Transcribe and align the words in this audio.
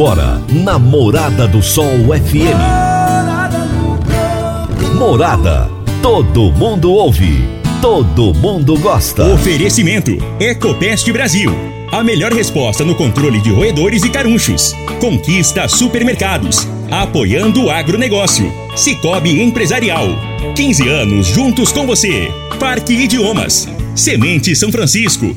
Agora, 0.00 0.40
na 0.48 0.78
Morada 0.78 1.46
do 1.46 1.62
Sol 1.62 1.84
FM. 2.08 2.56
Morada. 4.98 5.70
Todo 6.00 6.50
mundo 6.52 6.90
ouve. 6.90 7.44
Todo 7.82 8.32
mundo 8.32 8.78
gosta. 8.78 9.26
Oferecimento: 9.26 10.12
Ecopest 10.40 11.12
Brasil. 11.12 11.52
A 11.92 12.02
melhor 12.02 12.32
resposta 12.32 12.82
no 12.82 12.94
controle 12.94 13.42
de 13.42 13.50
roedores 13.50 14.02
e 14.02 14.08
carunchos. 14.08 14.74
Conquista 15.02 15.68
supermercados. 15.68 16.66
Apoiando 16.90 17.64
o 17.64 17.70
agronegócio. 17.70 18.50
Cicobi 18.74 19.42
Empresarial. 19.42 20.06
15 20.56 20.88
anos 20.88 21.26
juntos 21.26 21.72
com 21.72 21.86
você. 21.86 22.32
Parque 22.58 22.94
Idiomas. 22.94 23.68
Semente 23.94 24.56
São 24.56 24.72
Francisco. 24.72 25.36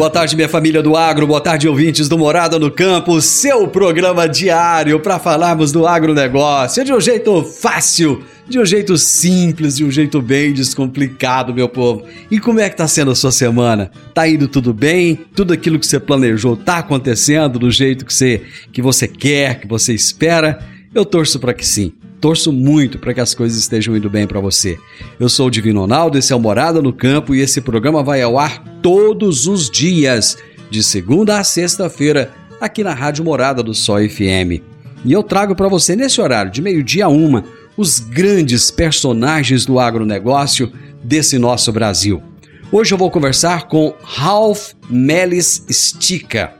Boa 0.00 0.08
tarde, 0.08 0.34
minha 0.34 0.48
família 0.48 0.82
do 0.82 0.96
agro, 0.96 1.26
boa 1.26 1.42
tarde, 1.42 1.68
ouvintes 1.68 2.08
do 2.08 2.16
Morada 2.16 2.58
no 2.58 2.70
Campo, 2.70 3.20
seu 3.20 3.68
programa 3.68 4.26
diário 4.26 4.98
para 4.98 5.18
falarmos 5.18 5.72
do 5.72 5.86
agronegócio 5.86 6.82
de 6.82 6.90
um 6.90 6.98
jeito 6.98 7.44
fácil, 7.44 8.24
de 8.48 8.58
um 8.58 8.64
jeito 8.64 8.96
simples, 8.96 9.76
de 9.76 9.84
um 9.84 9.90
jeito 9.90 10.22
bem 10.22 10.54
descomplicado, 10.54 11.52
meu 11.52 11.68
povo. 11.68 12.04
E 12.30 12.40
como 12.40 12.60
é 12.60 12.70
que 12.70 12.78
tá 12.78 12.88
sendo 12.88 13.10
a 13.10 13.14
sua 13.14 13.30
semana? 13.30 13.90
Tá 14.14 14.26
indo 14.26 14.48
tudo 14.48 14.72
bem? 14.72 15.20
Tudo 15.36 15.52
aquilo 15.52 15.78
que 15.78 15.86
você 15.86 16.00
planejou 16.00 16.56
tá 16.56 16.78
acontecendo 16.78 17.58
do 17.58 17.70
jeito 17.70 18.06
que 18.06 18.14
você, 18.14 18.40
que 18.72 18.80
você 18.80 19.06
quer, 19.06 19.60
que 19.60 19.68
você 19.68 19.92
espera? 19.92 20.60
Eu 20.94 21.04
torço 21.04 21.38
para 21.38 21.52
que 21.52 21.66
sim. 21.66 21.92
Torço 22.20 22.52
muito 22.52 22.98
para 22.98 23.14
que 23.14 23.20
as 23.20 23.34
coisas 23.34 23.58
estejam 23.58 23.96
indo 23.96 24.10
bem 24.10 24.26
para 24.26 24.40
você. 24.40 24.78
Eu 25.18 25.28
sou 25.28 25.46
o 25.46 25.50
Divino 25.50 25.80
Ronaldo, 25.80 26.18
esse 26.18 26.32
é 26.32 26.36
o 26.36 26.40
Morada 26.40 26.82
no 26.82 26.92
Campo 26.92 27.34
e 27.34 27.40
esse 27.40 27.62
programa 27.62 28.02
vai 28.02 28.20
ao 28.20 28.38
ar 28.38 28.62
todos 28.82 29.46
os 29.46 29.70
dias, 29.70 30.36
de 30.70 30.82
segunda 30.82 31.38
a 31.38 31.44
sexta-feira, 31.44 32.30
aqui 32.60 32.84
na 32.84 32.92
Rádio 32.92 33.24
Morada 33.24 33.62
do 33.62 33.74
Sol 33.74 34.06
FM. 34.06 34.60
E 35.02 35.12
eu 35.12 35.22
trago 35.22 35.54
para 35.54 35.66
você 35.66 35.96
nesse 35.96 36.20
horário, 36.20 36.52
de 36.52 36.60
meio-dia 36.60 37.06
a 37.06 37.08
uma, 37.08 37.42
os 37.74 37.98
grandes 37.98 38.70
personagens 38.70 39.64
do 39.64 39.78
agronegócio 39.78 40.70
desse 41.02 41.38
nosso 41.38 41.72
Brasil. 41.72 42.22
Hoje 42.70 42.92
eu 42.92 42.98
vou 42.98 43.10
conversar 43.10 43.66
com 43.66 43.94
Ralph 44.02 44.72
Melis 44.90 45.64
Stica. 45.70 46.52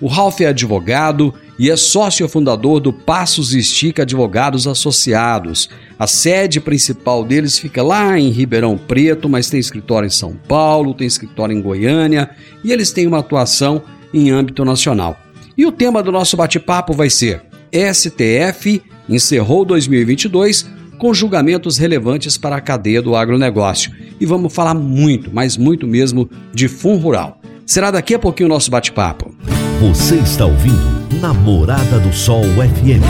O 0.00 0.06
Ralph 0.06 0.40
é 0.40 0.46
advogado 0.46 1.34
e 1.60 1.70
é 1.70 1.76
sócio 1.76 2.26
fundador 2.26 2.80
do 2.80 2.90
Passos 2.90 3.52
Estica 3.52 4.00
Advogados 4.00 4.66
Associados. 4.66 5.68
A 5.98 6.06
sede 6.06 6.58
principal 6.58 7.22
deles 7.22 7.58
fica 7.58 7.82
lá 7.82 8.18
em 8.18 8.30
Ribeirão 8.30 8.78
Preto, 8.78 9.28
mas 9.28 9.50
tem 9.50 9.60
escritório 9.60 10.06
em 10.06 10.10
São 10.10 10.34
Paulo, 10.48 10.94
tem 10.94 11.06
escritório 11.06 11.54
em 11.54 11.60
Goiânia 11.60 12.30
e 12.64 12.72
eles 12.72 12.92
têm 12.92 13.06
uma 13.06 13.18
atuação 13.18 13.82
em 14.12 14.30
âmbito 14.30 14.64
nacional. 14.64 15.20
E 15.54 15.66
o 15.66 15.70
tema 15.70 16.02
do 16.02 16.10
nosso 16.10 16.34
bate-papo 16.34 16.94
vai 16.94 17.10
ser 17.10 17.42
STF 17.70 18.82
encerrou 19.06 19.62
2022 19.66 20.66
com 20.96 21.12
julgamentos 21.12 21.76
relevantes 21.76 22.38
para 22.38 22.56
a 22.56 22.60
cadeia 22.62 23.02
do 23.02 23.14
agronegócio. 23.14 23.92
E 24.18 24.24
vamos 24.24 24.54
falar 24.54 24.72
muito, 24.72 25.30
mas 25.30 25.58
muito 25.58 25.86
mesmo, 25.86 26.26
de 26.54 26.68
fundo 26.68 27.02
rural. 27.02 27.38
Será 27.66 27.90
daqui 27.90 28.14
a 28.14 28.18
pouquinho 28.18 28.48
o 28.48 28.52
nosso 28.52 28.70
bate-papo. 28.70 29.34
Você 29.78 30.16
está 30.16 30.46
ouvindo 30.46 30.99
Namorada 31.18 31.98
do 31.98 32.12
Sol 32.12 32.44
FM. 32.44 33.02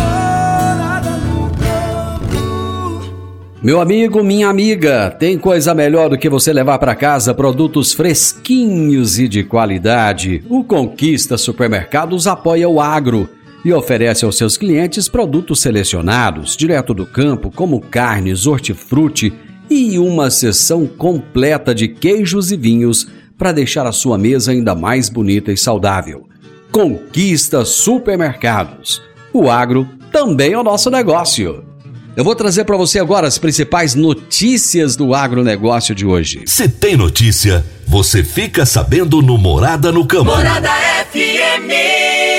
Meu 3.62 3.78
amigo, 3.78 4.24
minha 4.24 4.48
amiga, 4.48 5.10
tem 5.10 5.38
coisa 5.38 5.74
melhor 5.74 6.08
do 6.08 6.16
que 6.16 6.30
você 6.30 6.50
levar 6.50 6.78
para 6.78 6.94
casa 6.94 7.34
produtos 7.34 7.92
fresquinhos 7.92 9.18
e 9.18 9.28
de 9.28 9.44
qualidade. 9.44 10.42
O 10.48 10.64
Conquista 10.64 11.36
Supermercados 11.36 12.26
apoia 12.26 12.66
o 12.68 12.80
agro 12.80 13.28
e 13.62 13.72
oferece 13.72 14.24
aos 14.24 14.38
seus 14.38 14.56
clientes 14.56 15.06
produtos 15.06 15.60
selecionados, 15.60 16.56
direto 16.56 16.94
do 16.94 17.04
campo, 17.04 17.52
como 17.54 17.82
carnes, 17.82 18.46
hortifruti 18.46 19.30
e 19.68 19.98
uma 19.98 20.30
seção 20.30 20.86
completa 20.86 21.74
de 21.74 21.86
queijos 21.86 22.50
e 22.50 22.56
vinhos 22.56 23.06
para 23.36 23.52
deixar 23.52 23.86
a 23.86 23.92
sua 23.92 24.16
mesa 24.16 24.52
ainda 24.52 24.74
mais 24.74 25.10
bonita 25.10 25.52
e 25.52 25.56
saudável. 25.56 26.29
Conquista 26.70 27.64
Supermercados. 27.64 29.02
O 29.32 29.50
agro 29.50 29.88
também 30.12 30.52
é 30.52 30.58
o 30.58 30.62
nosso 30.62 30.90
negócio. 30.90 31.64
Eu 32.16 32.24
vou 32.24 32.34
trazer 32.34 32.64
para 32.64 32.76
você 32.76 32.98
agora 32.98 33.26
as 33.26 33.38
principais 33.38 33.94
notícias 33.94 34.96
do 34.96 35.14
agronegócio 35.14 35.94
de 35.94 36.04
hoje. 36.04 36.42
Se 36.46 36.68
tem 36.68 36.96
notícia, 36.96 37.64
você 37.86 38.24
fica 38.24 38.66
sabendo 38.66 39.22
no 39.22 39.38
Morada 39.38 39.92
no 39.92 40.04
Campo. 40.06 40.26
Morada 40.26 40.70
FM. 41.12 42.29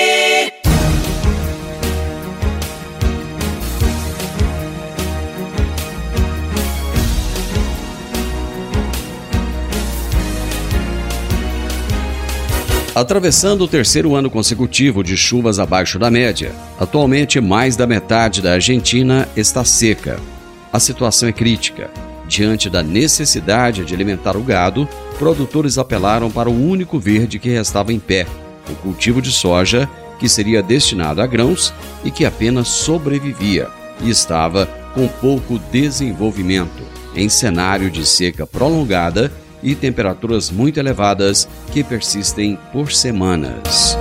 Atravessando 12.94 13.62
o 13.64 13.68
terceiro 13.68 14.14
ano 14.14 14.28
consecutivo 14.28 15.02
de 15.02 15.16
chuvas 15.16 15.58
abaixo 15.58 15.98
da 15.98 16.10
média, 16.10 16.52
atualmente 16.78 17.40
mais 17.40 17.74
da 17.74 17.86
metade 17.86 18.42
da 18.42 18.52
Argentina 18.52 19.26
está 19.34 19.64
seca. 19.64 20.20
A 20.70 20.78
situação 20.78 21.26
é 21.26 21.32
crítica. 21.32 21.90
Diante 22.28 22.68
da 22.68 22.82
necessidade 22.82 23.82
de 23.86 23.94
alimentar 23.94 24.36
o 24.36 24.42
gado, 24.42 24.86
produtores 25.18 25.78
apelaram 25.78 26.30
para 26.30 26.50
o 26.50 26.68
único 26.68 26.98
verde 26.98 27.38
que 27.38 27.48
restava 27.48 27.94
em 27.94 27.98
pé, 27.98 28.26
o 28.68 28.74
cultivo 28.74 29.22
de 29.22 29.32
soja, 29.32 29.88
que 30.18 30.28
seria 30.28 30.62
destinado 30.62 31.22
a 31.22 31.26
grãos 31.26 31.72
e 32.04 32.10
que 32.10 32.26
apenas 32.26 32.68
sobrevivia 32.68 33.68
e 34.02 34.10
estava 34.10 34.66
com 34.94 35.08
pouco 35.08 35.58
desenvolvimento, 35.72 36.82
em 37.16 37.30
cenário 37.30 37.90
de 37.90 38.04
seca 38.06 38.46
prolongada 38.46 39.32
e 39.62 39.74
temperaturas 39.74 40.50
muito 40.50 40.78
elevadas 40.78 41.48
que 41.72 41.84
persistem 41.84 42.58
por 42.72 42.92
semanas. 42.92 43.96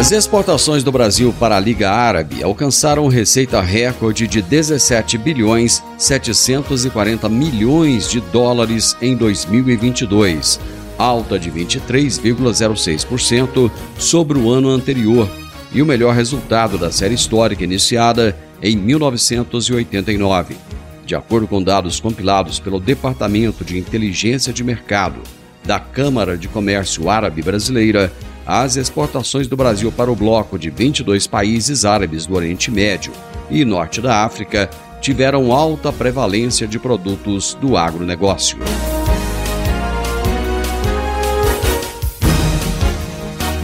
As 0.00 0.10
exportações 0.12 0.82
do 0.82 0.90
Brasil 0.90 1.34
para 1.38 1.56
a 1.56 1.60
Liga 1.60 1.90
Árabe 1.90 2.42
alcançaram 2.42 3.06
receita 3.08 3.60
recorde 3.60 4.26
de 4.26 4.40
17 4.40 5.18
bilhões 5.18 5.82
740 5.98 7.28
milhões 7.28 8.08
de 8.08 8.18
dólares 8.18 8.96
em 9.02 9.14
2022, 9.14 10.58
alta 10.96 11.38
de 11.38 11.50
23,06% 11.50 13.70
sobre 13.98 14.38
o 14.38 14.48
ano 14.48 14.70
anterior, 14.70 15.30
e 15.70 15.82
o 15.82 15.86
melhor 15.86 16.14
resultado 16.14 16.78
da 16.78 16.90
série 16.90 17.14
histórica 17.14 17.62
iniciada 17.62 18.34
em 18.62 18.76
1989. 18.76 20.56
De 21.04 21.14
acordo 21.14 21.46
com 21.46 21.62
dados 21.62 21.98
compilados 21.98 22.60
pelo 22.60 22.78
Departamento 22.78 23.64
de 23.64 23.78
Inteligência 23.78 24.52
de 24.52 24.62
Mercado 24.62 25.20
da 25.64 25.78
Câmara 25.78 26.38
de 26.38 26.48
Comércio 26.48 27.10
Árabe 27.10 27.42
Brasileira, 27.42 28.12
as 28.46 28.76
exportações 28.76 29.46
do 29.46 29.56
Brasil 29.56 29.92
para 29.92 30.10
o 30.10 30.16
bloco 30.16 30.58
de 30.58 30.70
22 30.70 31.26
países 31.26 31.84
árabes 31.84 32.26
do 32.26 32.34
Oriente 32.34 32.70
Médio 32.70 33.12
e 33.50 33.64
Norte 33.64 34.00
da 34.00 34.24
África 34.24 34.70
tiveram 35.00 35.52
alta 35.52 35.92
prevalência 35.92 36.66
de 36.66 36.78
produtos 36.78 37.54
do 37.60 37.76
agronegócio. 37.76 38.58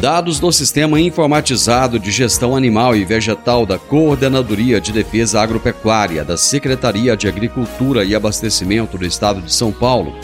Dados 0.01 0.39
do 0.39 0.53
Sistema 0.53 1.01
Informatizado 1.01 1.99
de 1.99 2.11
Gestão 2.11 2.55
Animal 2.55 2.95
e 2.95 3.03
Vegetal 3.03 3.65
da 3.65 3.79
Coordenadoria 3.79 4.79
de 4.79 4.93
Defesa 4.93 5.41
Agropecuária 5.41 6.23
da 6.23 6.37
Secretaria 6.37 7.17
de 7.17 7.27
Agricultura 7.27 8.05
e 8.05 8.15
Abastecimento 8.15 8.99
do 8.99 9.07
Estado 9.07 9.41
de 9.41 9.51
São 9.53 9.73
Paulo 9.73 10.15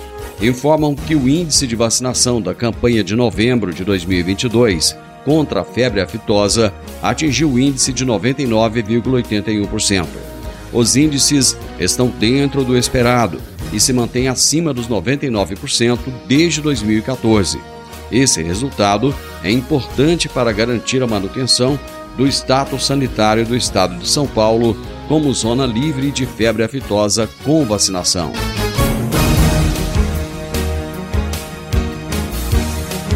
informam 0.43 0.95
que 0.95 1.17
o 1.17 1.27
índice 1.27 1.67
de 1.67 1.75
vacinação 1.75 2.43
da 2.43 2.55
campanha 2.55 3.03
de 3.03 3.17
novembro 3.17 3.73
de 3.73 3.83
2022 3.83 4.95
contra 5.25 5.63
a 5.63 5.65
febre 5.65 6.03
aftosa 6.03 6.71
atingiu 7.03 7.53
o 7.53 7.59
índice 7.59 7.95
de 7.95 8.05
99,81%. 8.05 10.07
Os 10.71 10.97
índices 10.97 11.57
estão 11.81 12.09
dentro 12.09 12.63
do 12.63 12.77
esperado 12.77 13.41
e 13.73 13.81
se 13.81 13.95
mantêm 13.95 14.29
acima 14.29 14.75
dos 14.75 14.87
99% 14.87 15.99
desde 16.29 16.61
2014 16.61 17.72
Esse 18.13 18.43
resultado 18.43 19.15
é 19.43 19.51
importante 19.51 20.29
para 20.29 20.53
garantir 20.53 21.03
a 21.03 21.07
manutenção 21.07 21.81
do 22.17 22.27
status 22.27 22.85
sanitário 22.85 23.47
do 23.47 23.57
estado 23.57 23.97
de 23.97 24.07
São 24.07 24.27
Paulo 24.27 24.77
como 25.09 25.33
zona 25.33 25.65
livre 25.65 26.11
de 26.11 26.27
febre 26.27 26.63
aftosa 26.63 27.29
com 27.43 27.65
vacinação. 27.65 28.33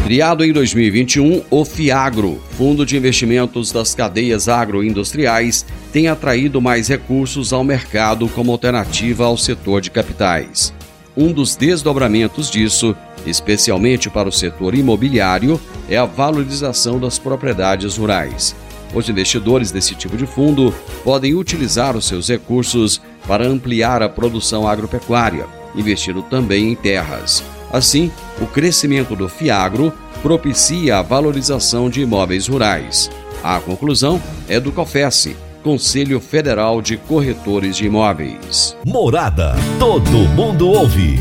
Criado 0.03 0.43
em 0.43 0.53
2021, 0.53 1.43
o 1.51 1.65
FIAGRO, 1.65 2.41
Fundo 2.51 2.85
de 2.85 2.95
Investimentos 2.95 3.73
das 3.73 3.93
Cadeias 3.93 4.47
Agroindustriais, 4.47 5.65
tem 5.91 6.07
atraído 6.07 6.61
mais 6.61 6.87
recursos 6.87 7.51
ao 7.51 7.63
mercado 7.63 8.27
como 8.29 8.51
alternativa 8.51 9.25
ao 9.25 9.37
setor 9.37 9.81
de 9.81 9.91
capitais. 9.91 10.73
Um 11.15 11.33
dos 11.33 11.55
desdobramentos 11.55 12.49
disso, 12.49 12.95
especialmente 13.29 14.09
para 14.09 14.29
o 14.29 14.31
setor 14.31 14.75
imobiliário, 14.75 15.59
é 15.89 15.97
a 15.97 16.05
valorização 16.05 16.99
das 16.99 17.19
propriedades 17.19 17.97
rurais. 17.97 18.55
Os 18.93 19.09
investidores 19.09 19.71
desse 19.71 19.95
tipo 19.95 20.15
de 20.15 20.25
fundo 20.25 20.73
podem 21.03 21.35
utilizar 21.35 21.95
os 21.95 22.05
seus 22.05 22.29
recursos 22.29 23.01
para 23.27 23.45
ampliar 23.45 24.01
a 24.01 24.09
produção 24.09 24.67
agropecuária, 24.67 25.45
investindo 25.75 26.21
também 26.21 26.71
em 26.71 26.75
terras. 26.75 27.43
Assim, 27.71 28.11
o 28.41 28.47
crescimento 28.47 29.15
do 29.15 29.27
Fiagro 29.27 29.91
propicia 30.21 30.97
a 30.97 31.01
valorização 31.01 31.89
de 31.89 32.01
imóveis 32.01 32.47
rurais. 32.47 33.09
A 33.43 33.59
conclusão 33.59 34.21
é 34.47 34.59
do 34.59 34.71
COFES, 34.71 35.35
Conselho 35.63 36.19
Federal 36.19 36.81
de 36.81 36.97
Corretores 36.97 37.75
de 37.75 37.85
Imóveis. 37.85 38.75
Morada, 38.85 39.55
todo 39.77 40.09
mundo 40.29 40.69
ouve, 40.69 41.19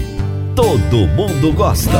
todo 0.56 1.06
mundo 1.08 1.52
gosta. 1.52 1.90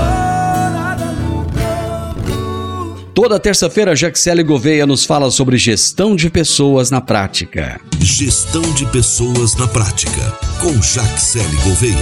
Toda 3.14 3.38
terça-feira, 3.38 3.94
Jaxele 3.94 4.42
Gouveia 4.42 4.86
nos 4.86 5.04
fala 5.04 5.30
sobre 5.30 5.58
gestão 5.58 6.16
de 6.16 6.30
pessoas 6.30 6.90
na 6.90 7.02
prática. 7.02 7.78
Gestão 8.00 8.62
de 8.72 8.86
pessoas 8.90 9.54
na 9.56 9.68
prática, 9.68 10.10
com 10.60 10.72
Jaxele 10.80 11.56
Gouveia. 11.64 11.96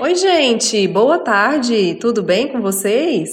Oi, 0.00 0.14
gente, 0.16 0.88
boa 0.88 1.20
tarde, 1.20 1.96
tudo 2.00 2.20
bem 2.20 2.48
com 2.48 2.60
vocês? 2.60 3.30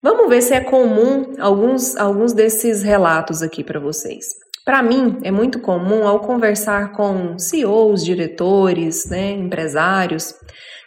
Vamos 0.00 0.28
ver 0.28 0.42
se 0.42 0.54
é 0.54 0.60
comum 0.60 1.34
alguns, 1.40 1.96
alguns 1.96 2.32
desses 2.32 2.82
relatos 2.82 3.42
aqui 3.42 3.64
para 3.64 3.80
vocês. 3.80 4.41
Para 4.64 4.82
mim, 4.82 5.18
é 5.22 5.30
muito 5.30 5.58
comum 5.58 6.06
ao 6.06 6.20
conversar 6.20 6.92
com 6.92 7.38
CEOs, 7.38 8.04
diretores, 8.04 9.08
né, 9.08 9.32
empresários, 9.32 10.34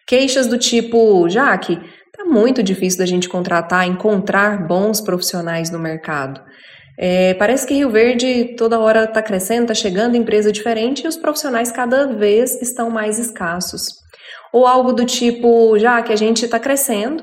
queixas 0.08 0.48
do 0.48 0.58
tipo: 0.58 1.28
Jaque, 1.30 1.80
tá 2.16 2.24
muito 2.26 2.64
difícil 2.64 3.00
da 3.00 3.06
gente 3.06 3.28
contratar, 3.28 3.88
encontrar 3.88 4.66
bons 4.66 5.02
profissionais 5.02 5.70
no 5.70 5.80
mercado. 5.80 6.42
É, 6.98 7.34
parece 7.34 7.68
que 7.68 7.74
Rio 7.74 7.90
Verde 7.90 8.56
toda 8.58 8.80
hora 8.80 9.04
está 9.04 9.22
crescendo, 9.22 9.64
está 9.64 9.74
chegando 9.74 10.16
empresa 10.16 10.52
diferente 10.52 11.04
e 11.04 11.08
os 11.08 11.18
profissionais 11.18 11.70
cada 11.70 12.08
vez 12.08 12.62
estão 12.62 12.90
mais 12.90 13.20
escassos 13.20 14.06
ou 14.56 14.66
algo 14.66 14.94
do 14.94 15.06
tipo, 15.06 15.78
já 15.78 16.02
que 16.02 16.14
a 16.14 16.16
gente 16.16 16.46
está 16.46 16.58
crescendo 16.58 17.22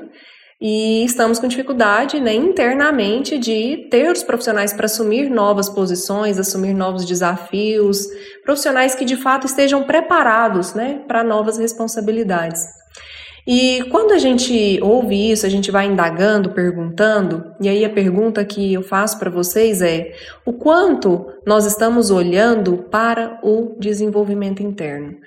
e 0.65 1.03
estamos 1.03 1.39
com 1.39 1.47
dificuldade 1.49 2.21
né, 2.21 2.33
internamente 2.33 3.37
de 3.37 3.85
ter 3.91 4.09
os 4.09 4.23
profissionais 4.23 4.71
para 4.71 4.85
assumir 4.85 5.29
novas 5.29 5.67
posições, 5.67 6.39
assumir 6.39 6.73
novos 6.73 7.03
desafios, 7.03 8.07
profissionais 8.45 8.95
que 8.95 9.03
de 9.03 9.17
fato 9.17 9.45
estejam 9.45 9.83
preparados 9.83 10.73
né, 10.73 11.01
para 11.05 11.21
novas 11.21 11.57
responsabilidades. 11.57 12.65
E 13.45 13.83
quando 13.91 14.13
a 14.13 14.17
gente 14.17 14.79
ouve 14.81 15.31
isso, 15.31 15.45
a 15.45 15.49
gente 15.49 15.69
vai 15.69 15.85
indagando, 15.85 16.51
perguntando, 16.51 17.53
e 17.59 17.67
aí 17.67 17.83
a 17.83 17.89
pergunta 17.89 18.45
que 18.45 18.73
eu 18.73 18.81
faço 18.81 19.19
para 19.19 19.29
vocês 19.29 19.81
é: 19.81 20.13
o 20.45 20.53
quanto 20.53 21.25
nós 21.45 21.65
estamos 21.65 22.09
olhando 22.09 22.77
para 22.89 23.37
o 23.43 23.75
desenvolvimento 23.77 24.63
interno? 24.63 25.17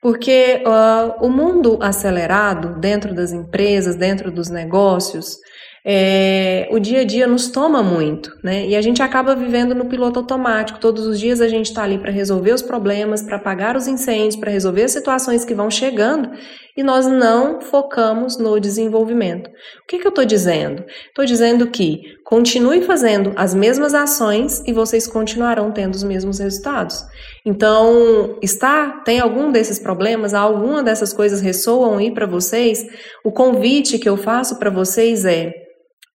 Porque 0.00 0.62
uh, 0.66 1.24
o 1.24 1.28
mundo 1.28 1.78
acelerado 1.82 2.80
dentro 2.80 3.14
das 3.14 3.32
empresas, 3.32 3.96
dentro 3.96 4.30
dos 4.30 4.48
negócios, 4.48 5.36
é, 5.84 6.68
o 6.70 6.78
dia 6.78 7.00
a 7.00 7.04
dia 7.04 7.26
nos 7.26 7.48
toma 7.48 7.82
muito, 7.82 8.30
né? 8.44 8.66
E 8.66 8.76
a 8.76 8.82
gente 8.82 9.02
acaba 9.02 9.34
vivendo 9.34 9.74
no 9.74 9.86
piloto 9.86 10.18
automático. 10.18 10.78
Todos 10.78 11.06
os 11.06 11.18
dias 11.18 11.40
a 11.40 11.48
gente 11.48 11.66
está 11.66 11.82
ali 11.84 11.98
para 11.98 12.10
resolver 12.10 12.52
os 12.52 12.60
problemas, 12.60 13.22
para 13.22 13.36
apagar 13.36 13.76
os 13.76 13.86
incêndios, 13.86 14.36
para 14.36 14.50
resolver 14.50 14.84
as 14.84 14.92
situações 14.92 15.44
que 15.44 15.54
vão 15.54 15.70
chegando 15.70 16.30
e 16.76 16.82
nós 16.82 17.06
não 17.06 17.60
focamos 17.60 18.38
no 18.38 18.58
desenvolvimento. 18.60 19.48
O 19.48 19.86
que, 19.88 19.98
que 19.98 20.06
eu 20.06 20.10
estou 20.10 20.24
dizendo? 20.24 20.84
Estou 21.08 21.24
dizendo 21.24 21.66
que 21.68 22.02
continue 22.24 22.82
fazendo 22.82 23.32
as 23.36 23.54
mesmas 23.54 23.94
ações 23.94 24.62
e 24.66 24.72
vocês 24.72 25.06
continuarão 25.06 25.72
tendo 25.72 25.94
os 25.94 26.04
mesmos 26.04 26.38
resultados. 26.38 27.04
Então, 27.44 28.38
está 28.42 29.02
tem 29.04 29.20
algum 29.20 29.50
desses 29.50 29.78
problemas, 29.78 30.34
alguma 30.34 30.82
dessas 30.82 31.12
coisas 31.12 31.40
ressoam 31.40 31.98
aí 31.98 32.12
para 32.12 32.26
vocês? 32.26 32.86
O 33.24 33.32
convite 33.32 33.98
que 33.98 34.08
eu 34.08 34.16
faço 34.16 34.58
para 34.58 34.70
vocês 34.70 35.24
é 35.24 35.52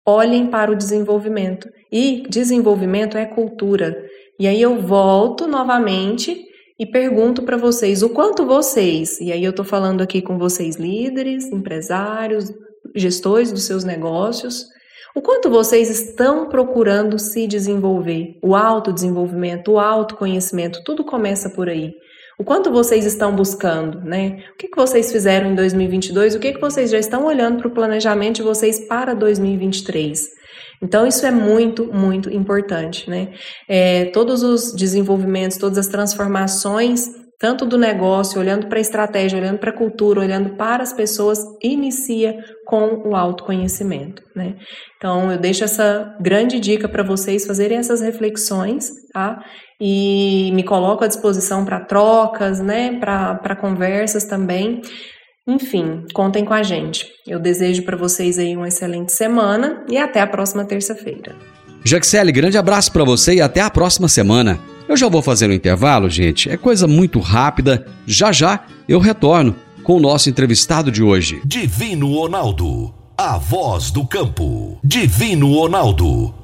olhem 0.07 0.47
para 0.47 0.71
o 0.71 0.77
desenvolvimento. 0.77 1.69
E 1.91 2.25
desenvolvimento 2.29 3.17
é 3.17 3.25
cultura. 3.25 3.97
E 4.39 4.47
aí 4.47 4.61
eu 4.61 4.81
volto 4.81 5.47
novamente 5.47 6.45
e 6.79 6.85
pergunto 6.85 7.43
para 7.43 7.56
vocês 7.56 8.03
o 8.03 8.09
quanto 8.09 8.44
vocês, 8.44 9.21
e 9.21 9.31
aí 9.32 9.44
eu 9.44 9.50
estou 9.50 9.65
falando 9.65 10.03
aqui 10.03 10.21
com 10.21 10.38
vocês 10.38 10.76
líderes, 10.76 11.47
empresários, 11.53 12.53
gestores 12.94 13.53
dos 13.53 13.62
seus 13.62 13.85
negócios, 13.85 14.67
o 15.15 15.23
quanto 15.23 15.49
vocês 15.49 15.88
estão 15.88 16.49
procurando 16.49 17.19
se 17.19 17.47
desenvolver, 17.47 18.37
o 18.43 18.56
autodesenvolvimento, 18.56 19.73
o 19.73 19.79
autoconhecimento, 19.79 20.82
tudo 20.85 21.05
começa 21.05 21.49
por 21.49 21.69
aí. 21.69 21.93
O 22.37 22.43
quanto 22.43 22.73
vocês 22.73 23.06
estão 23.06 23.33
buscando, 23.37 24.00
né? 24.00 24.43
O 24.52 24.57
que, 24.57 24.66
que 24.66 24.76
vocês 24.76 25.12
fizeram 25.12 25.52
em 25.52 25.54
2022? 25.54 26.35
O 26.35 26.40
que, 26.40 26.54
que 26.54 26.61
vocês 26.61 26.90
já 26.90 26.99
estão 26.99 27.26
olhando 27.26 27.59
para 27.59 27.69
o 27.69 27.71
planejamento 27.71 28.37
de 28.37 28.43
vocês 28.43 28.81
para 28.88 29.14
2023? 29.14 30.31
Então, 30.85 31.07
isso 31.07 31.25
é 31.25 31.31
muito, 31.31 31.87
muito 31.93 32.31
importante, 32.31 33.09
né? 33.09 33.33
É, 33.67 34.05
todos 34.12 34.43
os 34.43 34.71
desenvolvimentos, 34.75 35.57
todas 35.57 35.79
as 35.79 35.87
transformações, 35.88 37.09
tanto 37.41 37.64
do 37.64 37.79
negócio, 37.79 38.38
olhando 38.38 38.67
para 38.69 38.79
a 38.79 38.81
estratégia, 38.83 39.38
olhando 39.38 39.59
para 39.59 39.71
a 39.71 39.76
cultura, 39.76 40.21
olhando 40.21 40.57
para 40.57 40.83
as 40.83 40.93
pessoas, 40.93 41.38
inicia 41.62 42.37
com 42.67 43.09
o 43.09 43.17
autoconhecimento, 43.17 44.23
né? 44.37 44.57
Então, 44.99 45.33
eu 45.33 45.38
deixo 45.38 45.64
essa 45.64 46.14
grande 46.21 46.61
dica 46.61 46.87
para 46.87 47.03
vocês 47.03 47.47
fazerem 47.47 47.79
essas 47.79 48.03
reflexões, 48.03 48.91
tá? 49.11 49.43
E 49.81 50.50
me 50.53 50.64
coloco 50.64 51.03
à 51.03 51.07
disposição 51.07 51.64
para 51.64 51.81
trocas, 51.81 52.61
né? 52.61 52.99
Para 53.00 53.57
conversas 53.57 54.25
também. 54.25 54.83
Enfim, 55.47 56.05
contem 56.15 56.45
com 56.45 56.55
a 56.55 56.63
gente. 56.63 57.07
Eu 57.27 57.39
desejo 57.39 57.83
para 57.83 57.97
vocês 57.97 58.39
aí 58.39 58.57
uma 58.57 58.69
excelente 58.69 59.13
semana 59.13 59.85
e 59.91 59.99
até 59.99 60.21
a 60.21 60.27
próxima 60.27 60.65
terça-feira. 60.65 61.37
Jaxele, 61.85 62.33
grande 62.33 62.57
abraço 62.57 62.91
para 62.91 63.05
você 63.05 63.35
e 63.35 63.41
até 63.43 63.61
a 63.61 63.69
próxima 63.69 64.09
semana. 64.09 64.59
Eu 64.89 64.97
já 64.97 65.07
vou 65.07 65.21
fazer 65.21 65.49
um 65.51 65.53
intervalo, 65.53 66.09
gente. 66.09 66.49
É 66.49 66.57
coisa 66.57 66.87
muito 66.87 67.21
rápida. 67.21 67.87
Já 68.07 68.33
já 68.33 68.65
eu 68.89 68.99
retorno 68.99 69.55
com 69.83 69.97
o 69.97 70.01
nosso 70.01 70.31
entrevistado 70.31 70.91
de 70.91 71.03
hoje. 71.03 71.43
Divino 71.45 72.11
Ronaldo, 72.15 72.95
a 73.17 73.37
voz 73.37 73.91
do 73.91 74.07
campo. 74.07 74.79
Divino 74.83 75.53
Ronaldo 75.53 76.44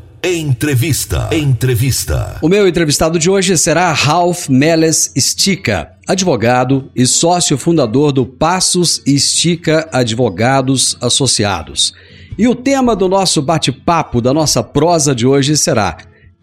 Entrevista. 0.23 1.29
Entrevista. 1.31 2.37
O 2.43 2.47
meu 2.47 2.67
entrevistado 2.67 3.17
de 3.17 3.27
hoje 3.27 3.57
será 3.57 3.91
Ralph 3.91 4.49
Meles 4.49 5.11
Stica, 5.17 5.93
advogado 6.07 6.91
e 6.95 7.07
sócio 7.07 7.57
fundador 7.57 8.11
do 8.11 8.23
Passos 8.23 9.01
Estica 9.03 9.89
Advogados 9.91 10.95
Associados. 11.01 11.95
E 12.37 12.47
o 12.47 12.53
tema 12.53 12.95
do 12.95 13.09
nosso 13.09 13.41
bate-papo, 13.41 14.21
da 14.21 14.31
nossa 14.31 14.61
prosa 14.61 15.15
de 15.15 15.25
hoje 15.25 15.57
será 15.57 15.97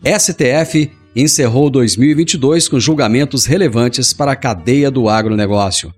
STF 0.05 0.91
encerrou 1.15 1.71
2022 1.71 2.69
com 2.69 2.81
julgamentos 2.81 3.47
relevantes 3.47 4.13
para 4.13 4.33
a 4.33 4.37
cadeia 4.37 4.91
do 4.91 5.09
agronegócio. 5.09 5.95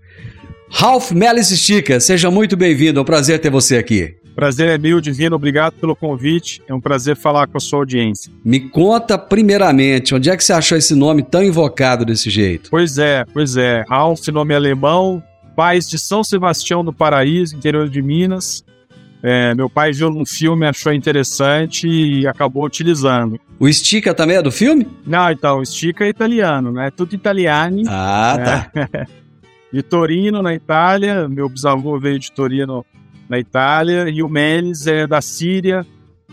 Ralph 0.68 1.12
Melis 1.12 1.49
Stica, 1.49 1.99
seja 1.99 2.30
muito 2.30 2.58
bem-vindo, 2.58 3.00
é 3.00 3.02
um 3.02 3.06
prazer 3.06 3.40
ter 3.40 3.50
você 3.50 3.78
aqui. 3.78 4.19
Prazer 4.40 4.70
é 4.70 4.78
meu, 4.78 5.02
Divino, 5.02 5.37
obrigado 5.37 5.75
pelo 5.75 5.94
convite, 5.94 6.62
é 6.66 6.73
um 6.73 6.80
prazer 6.80 7.14
falar 7.14 7.47
com 7.47 7.59
a 7.59 7.61
sua 7.61 7.80
audiência. 7.80 8.32
Me 8.42 8.59
conta 8.59 9.18
primeiramente, 9.18 10.14
onde 10.14 10.30
é 10.30 10.37
que 10.37 10.42
você 10.42 10.54
achou 10.54 10.78
esse 10.78 10.94
nome 10.94 11.23
tão 11.23 11.44
invocado 11.44 12.06
desse 12.06 12.30
jeito? 12.30 12.70
Pois 12.70 12.97
é, 12.97 13.26
pois 13.35 13.59
é, 13.59 13.85
Ralph, 13.87 14.26
nome 14.28 14.54
alemão, 14.54 15.23
pais 15.54 15.87
de 15.87 15.99
São 15.99 16.25
Sebastião 16.25 16.82
do 16.82 16.90
Paraíso, 16.90 17.54
interior 17.54 17.87
de 17.87 18.00
Minas, 18.00 18.64
é, 19.23 19.54
meu 19.54 19.68
pai 19.68 19.92
viu 19.92 20.09
num 20.09 20.25
filme, 20.25 20.64
achou 20.64 20.90
interessante 20.90 21.87
e 21.87 22.26
acabou 22.26 22.64
utilizando. 22.64 23.38
O 23.59 23.70
Stica 23.70 24.14
também 24.14 24.38
é 24.38 24.42
do 24.42 24.50
filme? 24.50 24.88
Não, 25.06 25.30
então, 25.30 25.59
o 25.59 25.66
Stica 25.66 26.06
é 26.06 26.09
italiano, 26.09 26.73
né? 26.73 26.90
Tudo 26.90 27.14
italiano. 27.14 27.82
Ah, 27.87 28.38
tá. 28.42 28.70
É. 28.94 29.06
de 29.70 29.82
Torino, 29.82 30.40
na 30.40 30.54
Itália. 30.54 31.28
Meu 31.28 31.47
bisavô 31.47 32.00
veio 32.00 32.18
de 32.18 32.32
Torino, 32.32 32.87
na 33.30 33.38
Itália. 33.38 34.10
E 34.10 34.22
o 34.22 34.28
Menes 34.28 34.88
é 34.88 35.06
da 35.06 35.22
Síria, 35.22 35.87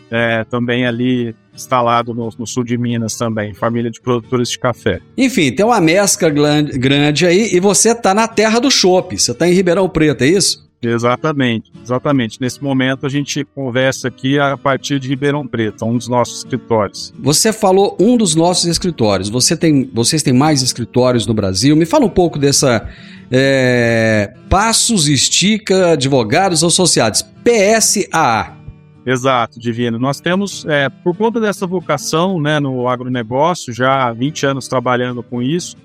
é, 0.10 0.44
também 0.44 0.88
ali 0.88 1.36
instalado 1.54 2.14
no, 2.14 2.30
no, 2.38 2.46
sul 2.46 2.64
de 2.64 2.78
Minas 2.78 3.16
também, 3.16 3.54
família 3.54 3.90
de 3.90 4.02
produtores 4.02 4.50
de 4.50 4.60
café. 4.60 5.00
Enfim, 5.18 5.52
tem 5.52 5.66
uma 5.66 5.82
mescla 5.82 6.30
grande 6.30 7.26
aí 7.26 7.50
e 7.54 7.60
você 7.60 7.96
tá 7.96 8.14
na 8.14 8.28
terra 8.28 8.60
do 8.60 8.70
chopp, 8.70 9.18
você 9.18 9.34
tá 9.34 9.48
em 9.48 9.54
Ribeirão 9.54 9.90
Preto, 9.90 10.24
é 10.24 10.28
isso? 10.28 10.67
Exatamente, 10.82 11.72
exatamente. 11.84 12.40
Nesse 12.40 12.64
momento 12.64 13.06
a 13.06 13.10
gente 13.10 13.44
conversa 13.44 14.08
aqui 14.08 14.38
a 14.38 14.56
partir 14.56 15.00
de 15.00 15.08
Ribeirão 15.08 15.48
Preto, 15.48 15.84
um 15.86 15.98
dos 15.98 16.08
nossos 16.08 16.40
escritórios. 16.40 17.14
Você 17.20 17.52
falou 17.52 17.98
um 18.00 18.16
dos 18.16 18.36
nossos 18.36 18.66
escritórios. 18.66 19.30
Você 19.30 19.58
tem, 19.58 19.90
vocês 19.92 20.22
têm 20.22 20.34
mais 20.34 20.62
escritórios 20.62 21.26
no 21.26 21.34
Brasil? 21.34 21.76
Me 21.76 21.86
fala 21.86 22.06
um 22.06 22.10
pouco 22.10 22.38
dessa 22.38 22.88
é, 23.32 24.34
Passos 24.50 25.08
Estica 25.08 25.94
Advogados 25.94 26.64
Associados, 26.64 27.24
PSAA. 27.44 28.56
Exato, 29.04 29.58
Divino. 29.58 29.98
Nós 29.98 30.20
temos, 30.20 30.66
é, 30.66 30.90
por 30.90 31.16
conta 31.16 31.40
dessa 31.40 31.66
vocação 31.66 32.42
né, 32.42 32.60
no 32.60 32.90
agronegócio, 32.90 33.74
já 33.74 34.08
há 34.08 34.14
20 34.14 34.46
anos 34.46 34.68
trabalhando 34.68 35.24
com 35.24 35.42
isso, 35.42 35.78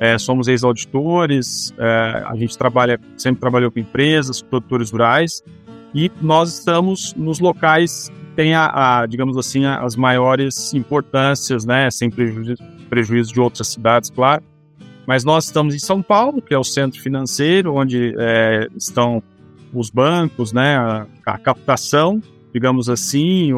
é, 0.00 0.18
somos 0.18 0.48
ex-auditores, 0.48 1.72
é, 1.78 2.22
a 2.26 2.36
gente 2.36 2.56
trabalha, 2.56 3.00
sempre 3.16 3.40
trabalhou 3.40 3.70
com 3.70 3.78
empresas, 3.78 4.42
produtores 4.42 4.90
rurais, 4.90 5.42
e 5.94 6.10
nós 6.20 6.58
estamos 6.58 7.14
nos 7.14 7.40
locais 7.40 8.08
que 8.08 8.36
têm, 8.36 8.54
a, 8.54 9.00
a, 9.00 9.06
digamos 9.06 9.36
assim, 9.36 9.64
a, 9.64 9.80
as 9.80 9.96
maiores 9.96 10.72
importâncias, 10.74 11.64
né, 11.64 11.90
sem 11.90 12.10
prejuízo, 12.10 12.54
prejuízo 12.88 13.32
de 13.32 13.40
outras 13.40 13.68
cidades, 13.68 14.10
claro. 14.10 14.42
Mas 15.06 15.24
nós 15.24 15.46
estamos 15.46 15.74
em 15.74 15.78
São 15.78 16.02
Paulo, 16.02 16.42
que 16.42 16.52
é 16.52 16.58
o 16.58 16.64
centro 16.64 17.00
financeiro, 17.00 17.74
onde 17.74 18.14
é, 18.18 18.68
estão 18.76 19.22
os 19.72 19.90
bancos, 19.90 20.52
né, 20.52 20.76
a, 20.76 21.06
a 21.26 21.38
captação, 21.38 22.22
digamos 22.52 22.88
assim, 22.88 23.52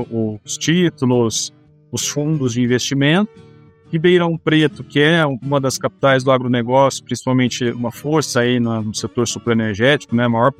os 0.44 0.56
títulos, 0.56 1.52
os 1.90 2.08
fundos 2.08 2.54
de 2.54 2.62
investimento 2.62 3.49
Ribeirão 3.90 4.36
Preto, 4.36 4.84
que 4.84 5.00
é 5.00 5.24
uma 5.26 5.60
das 5.60 5.76
capitais 5.76 6.22
do 6.22 6.30
agronegócio, 6.30 7.04
principalmente 7.04 7.70
uma 7.70 7.90
força 7.90 8.40
aí 8.40 8.60
no, 8.60 8.94
setor 8.94 9.26
superenergético, 9.26 10.14
né, 10.14 10.28
maior, 10.28 10.52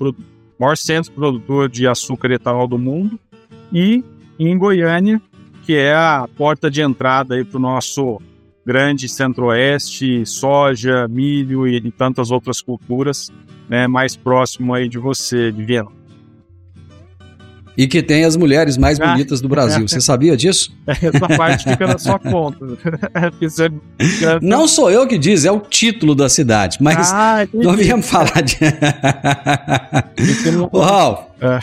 maior 0.59 0.77
centro 0.77 1.13
produtor 1.13 1.69
de 1.69 1.87
açúcar 1.87 2.31
e 2.31 2.35
etanol 2.35 2.67
do 2.67 2.79
mundo, 2.79 3.19
e 3.73 4.03
em 4.39 4.59
Goiânia, 4.59 5.23
que 5.65 5.75
é 5.75 5.95
a 5.95 6.29
porta 6.37 6.71
de 6.71 6.83
entrada 6.83 7.45
para 7.45 7.57
o 7.57 7.61
nosso 7.61 8.21
grande 8.67 9.09
centro-oeste, 9.09 10.27
soja, 10.27 11.07
milho 11.09 11.67
e, 11.69 11.91
tantas 11.93 12.31
outras 12.31 12.61
culturas, 12.61 13.31
né, 13.69 13.87
mais 13.87 14.17
próximo 14.17 14.75
aí 14.75 14.89
de 14.89 14.99
você, 14.99 15.53
de 15.53 15.63
Viena. 15.63 16.00
E 17.81 17.89
que 17.89 18.03
tem 18.03 18.27
as 18.27 18.37
mulheres 18.37 18.77
mais 18.77 19.01
ah. 19.01 19.07
bonitas 19.07 19.41
do 19.41 19.49
Brasil. 19.49 19.89
Você 19.89 20.03
sabia 20.03 20.37
disso? 20.37 20.71
Essa 20.87 21.29
parte 21.35 21.65
fica 21.65 21.87
na 21.87 21.97
sua 21.97 22.19
conta. 22.19 22.59
Não 24.43 24.69
sou 24.69 24.91
eu 24.91 25.07
que 25.07 25.17
diz, 25.17 25.47
é 25.47 25.51
o 25.51 25.61
título 25.61 26.15
da 26.15 26.29
cidade. 26.29 26.77
Mas 26.79 27.11
ah, 27.11 27.49
não 27.55 27.75
viemos 27.75 28.07
falar 28.07 28.43
de. 28.43 28.59
Ô, 30.71 30.81
Ralf. 30.81 31.21
É. 31.41 31.59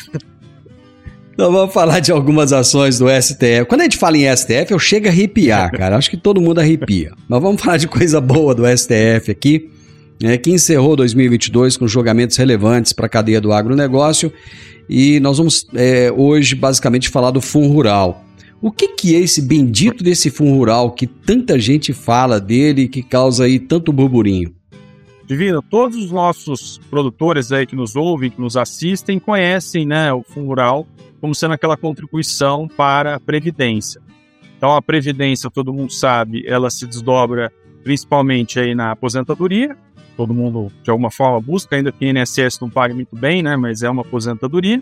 Então 1.34 1.52
vamos 1.52 1.72
falar 1.72 2.00
de 2.00 2.12
algumas 2.12 2.52
ações 2.52 2.98
do 2.98 3.06
STF. 3.08 3.66
Quando 3.68 3.82
a 3.82 3.84
gente 3.84 3.98
fala 3.98 4.18
em 4.18 4.36
STF, 4.36 4.72
eu 4.72 4.80
chego 4.80 5.06
a 5.06 5.12
arrepiar, 5.12 5.72
cara. 5.72 5.98
Acho 5.98 6.10
que 6.10 6.18
todo 6.18 6.42
mundo 6.42 6.58
arrepia. 6.58 7.12
Mas 7.30 7.40
vamos 7.40 7.62
falar 7.62 7.78
de 7.78 7.88
coisa 7.88 8.20
boa 8.20 8.56
do 8.56 8.64
STF 8.66 9.30
aqui, 9.30 9.70
né, 10.22 10.38
que 10.38 10.52
encerrou 10.52 10.96
2022 10.96 11.78
com 11.78 11.88
julgamentos 11.88 12.38
relevantes 12.38 12.94
para 12.94 13.06
a 13.06 13.10
cadeia 13.10 13.40
do 13.40 13.52
agronegócio 13.52 14.32
e 14.90 15.20
nós 15.20 15.38
vamos 15.38 15.68
é, 15.74 16.12
hoje 16.12 16.56
basicamente 16.56 17.10
falar 17.10 17.32
do 17.32 17.42
Fundo 17.42 17.74
Rural. 17.74 18.24
O 18.62 18.72
que, 18.72 18.90
que 18.90 19.16
é 19.16 19.20
esse 19.20 19.42
bendito 19.42 20.04
desse 20.04 20.32
Fundo 20.32 20.56
Rural 20.56 20.92
que 20.92 21.06
tanta 21.06 21.60
gente 21.60 21.94
fala 21.94 22.40
dele 22.40 22.88
que 22.88 23.04
causa 23.04 23.44
aí 23.44 23.60
tanto 23.60 23.94
burburinho? 23.94 24.54
Divino, 25.28 25.62
todos 25.62 25.98
os 25.98 26.10
nossos 26.10 26.80
produtores 26.90 27.52
aí 27.52 27.66
que 27.66 27.76
nos 27.76 27.96
ouvem, 27.96 28.32
que 28.32 28.40
nos 28.40 28.56
assistem, 28.56 29.20
conhecem 29.20 29.86
né, 29.86 30.12
o 30.14 30.24
Fundo 30.24 30.48
Rural 30.48 30.88
como 31.20 31.36
sendo 31.36 31.54
aquela 31.54 31.76
contribuição 31.76 32.68
para 32.68 33.16
a 33.16 33.20
Previdência. 33.20 34.02
Então, 34.58 34.76
a 34.76 34.82
Previdência, 34.82 35.50
todo 35.50 35.74
mundo 35.74 35.92
sabe, 35.92 36.44
ela 36.48 36.70
se 36.70 36.88
desdobra 36.88 37.52
principalmente 37.84 38.60
aí 38.60 38.74
na 38.74 38.92
aposentadoria, 38.92 39.78
todo 40.18 40.34
mundo 40.34 40.72
de 40.84 40.90
alguma 40.90 41.12
forma 41.12 41.40
busca, 41.40 41.76
ainda 41.76 41.92
que 41.92 42.04
o 42.04 42.08
INSS 42.10 42.60
não 42.60 42.70
pague 42.70 42.94
muito 42.94 43.16
bem, 43.16 43.44
né, 43.44 43.56
mas 43.56 43.84
é 43.84 43.90
uma 43.90 44.02
aposentadoria. 44.02 44.82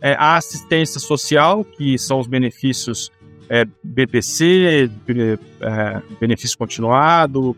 É, 0.00 0.14
a 0.18 0.36
assistência 0.36 1.00
social, 1.00 1.64
que 1.64 1.98
são 1.98 2.20
os 2.20 2.26
benefícios 2.26 3.10
é, 3.48 3.64
BPC, 3.82 4.90
é, 5.62 6.02
benefício 6.20 6.58
continuado, 6.58 7.56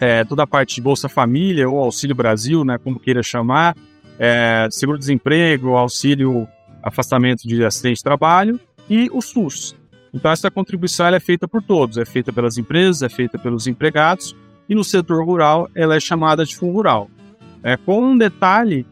é, 0.00 0.24
toda 0.24 0.42
a 0.42 0.46
parte 0.46 0.74
de 0.74 0.80
Bolsa 0.80 1.08
Família 1.08 1.68
ou 1.68 1.78
Auxílio 1.78 2.16
Brasil, 2.16 2.64
né, 2.64 2.76
como 2.78 2.98
queira 2.98 3.22
chamar, 3.22 3.76
é, 4.18 4.66
seguro-desemprego, 4.70 5.76
auxílio 5.76 6.48
afastamento 6.82 7.46
de 7.46 7.64
acidente 7.64 7.98
de 7.98 8.02
trabalho 8.02 8.60
e 8.90 9.08
o 9.12 9.22
SUS. 9.22 9.76
Então 10.12 10.30
essa 10.30 10.50
contribuição 10.50 11.06
é 11.06 11.20
feita 11.20 11.46
por 11.46 11.62
todos, 11.62 11.98
é 11.98 12.04
feita 12.04 12.32
pelas 12.32 12.58
empresas, 12.58 13.02
é 13.02 13.08
feita 13.08 13.38
pelos 13.38 13.68
empregados 13.68 14.34
e 14.68 14.74
no 14.74 14.84
setor 14.84 15.24
rural 15.24 15.68
ela 15.74 15.96
é 15.96 16.00
chamada 16.00 16.44
de 16.44 16.56
fundo 16.56 16.72
rural. 16.72 17.10
É, 17.62 17.76
com 17.76 18.12
um 18.12 18.16
detalhe 18.16 18.86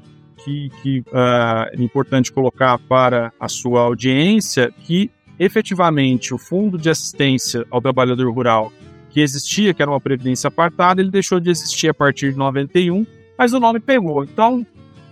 que, 0.45 0.71
que 0.83 1.01
uh, 1.01 1.69
é 1.73 1.77
importante 1.83 2.33
colocar 2.33 2.79
para 2.79 3.33
a 3.39 3.49
sua 3.49 3.81
audiência, 3.81 4.73
que 4.83 5.11
efetivamente 5.39 6.33
o 6.33 6.39
fundo 6.39 6.79
de 6.79 6.89
assistência 6.89 7.67
ao 7.71 7.81
trabalhador 7.81 8.33
rural 8.33 8.73
que 9.11 9.21
existia, 9.21 9.73
que 9.73 9.83
era 9.83 9.91
uma 9.91 10.01
previdência 10.01 10.49
apartada, 10.49 11.01
ele 11.01 11.11
deixou 11.11 11.41
de 11.41 11.51
existir 11.51 11.89
a 11.89 11.95
partir 11.95 12.33
de 12.33 12.39
91, 12.39 13.07
mas 13.39 13.53
o 13.53 13.61
nome 13.61 13.81
pegou. 13.81 14.23
Então, 14.25 14.67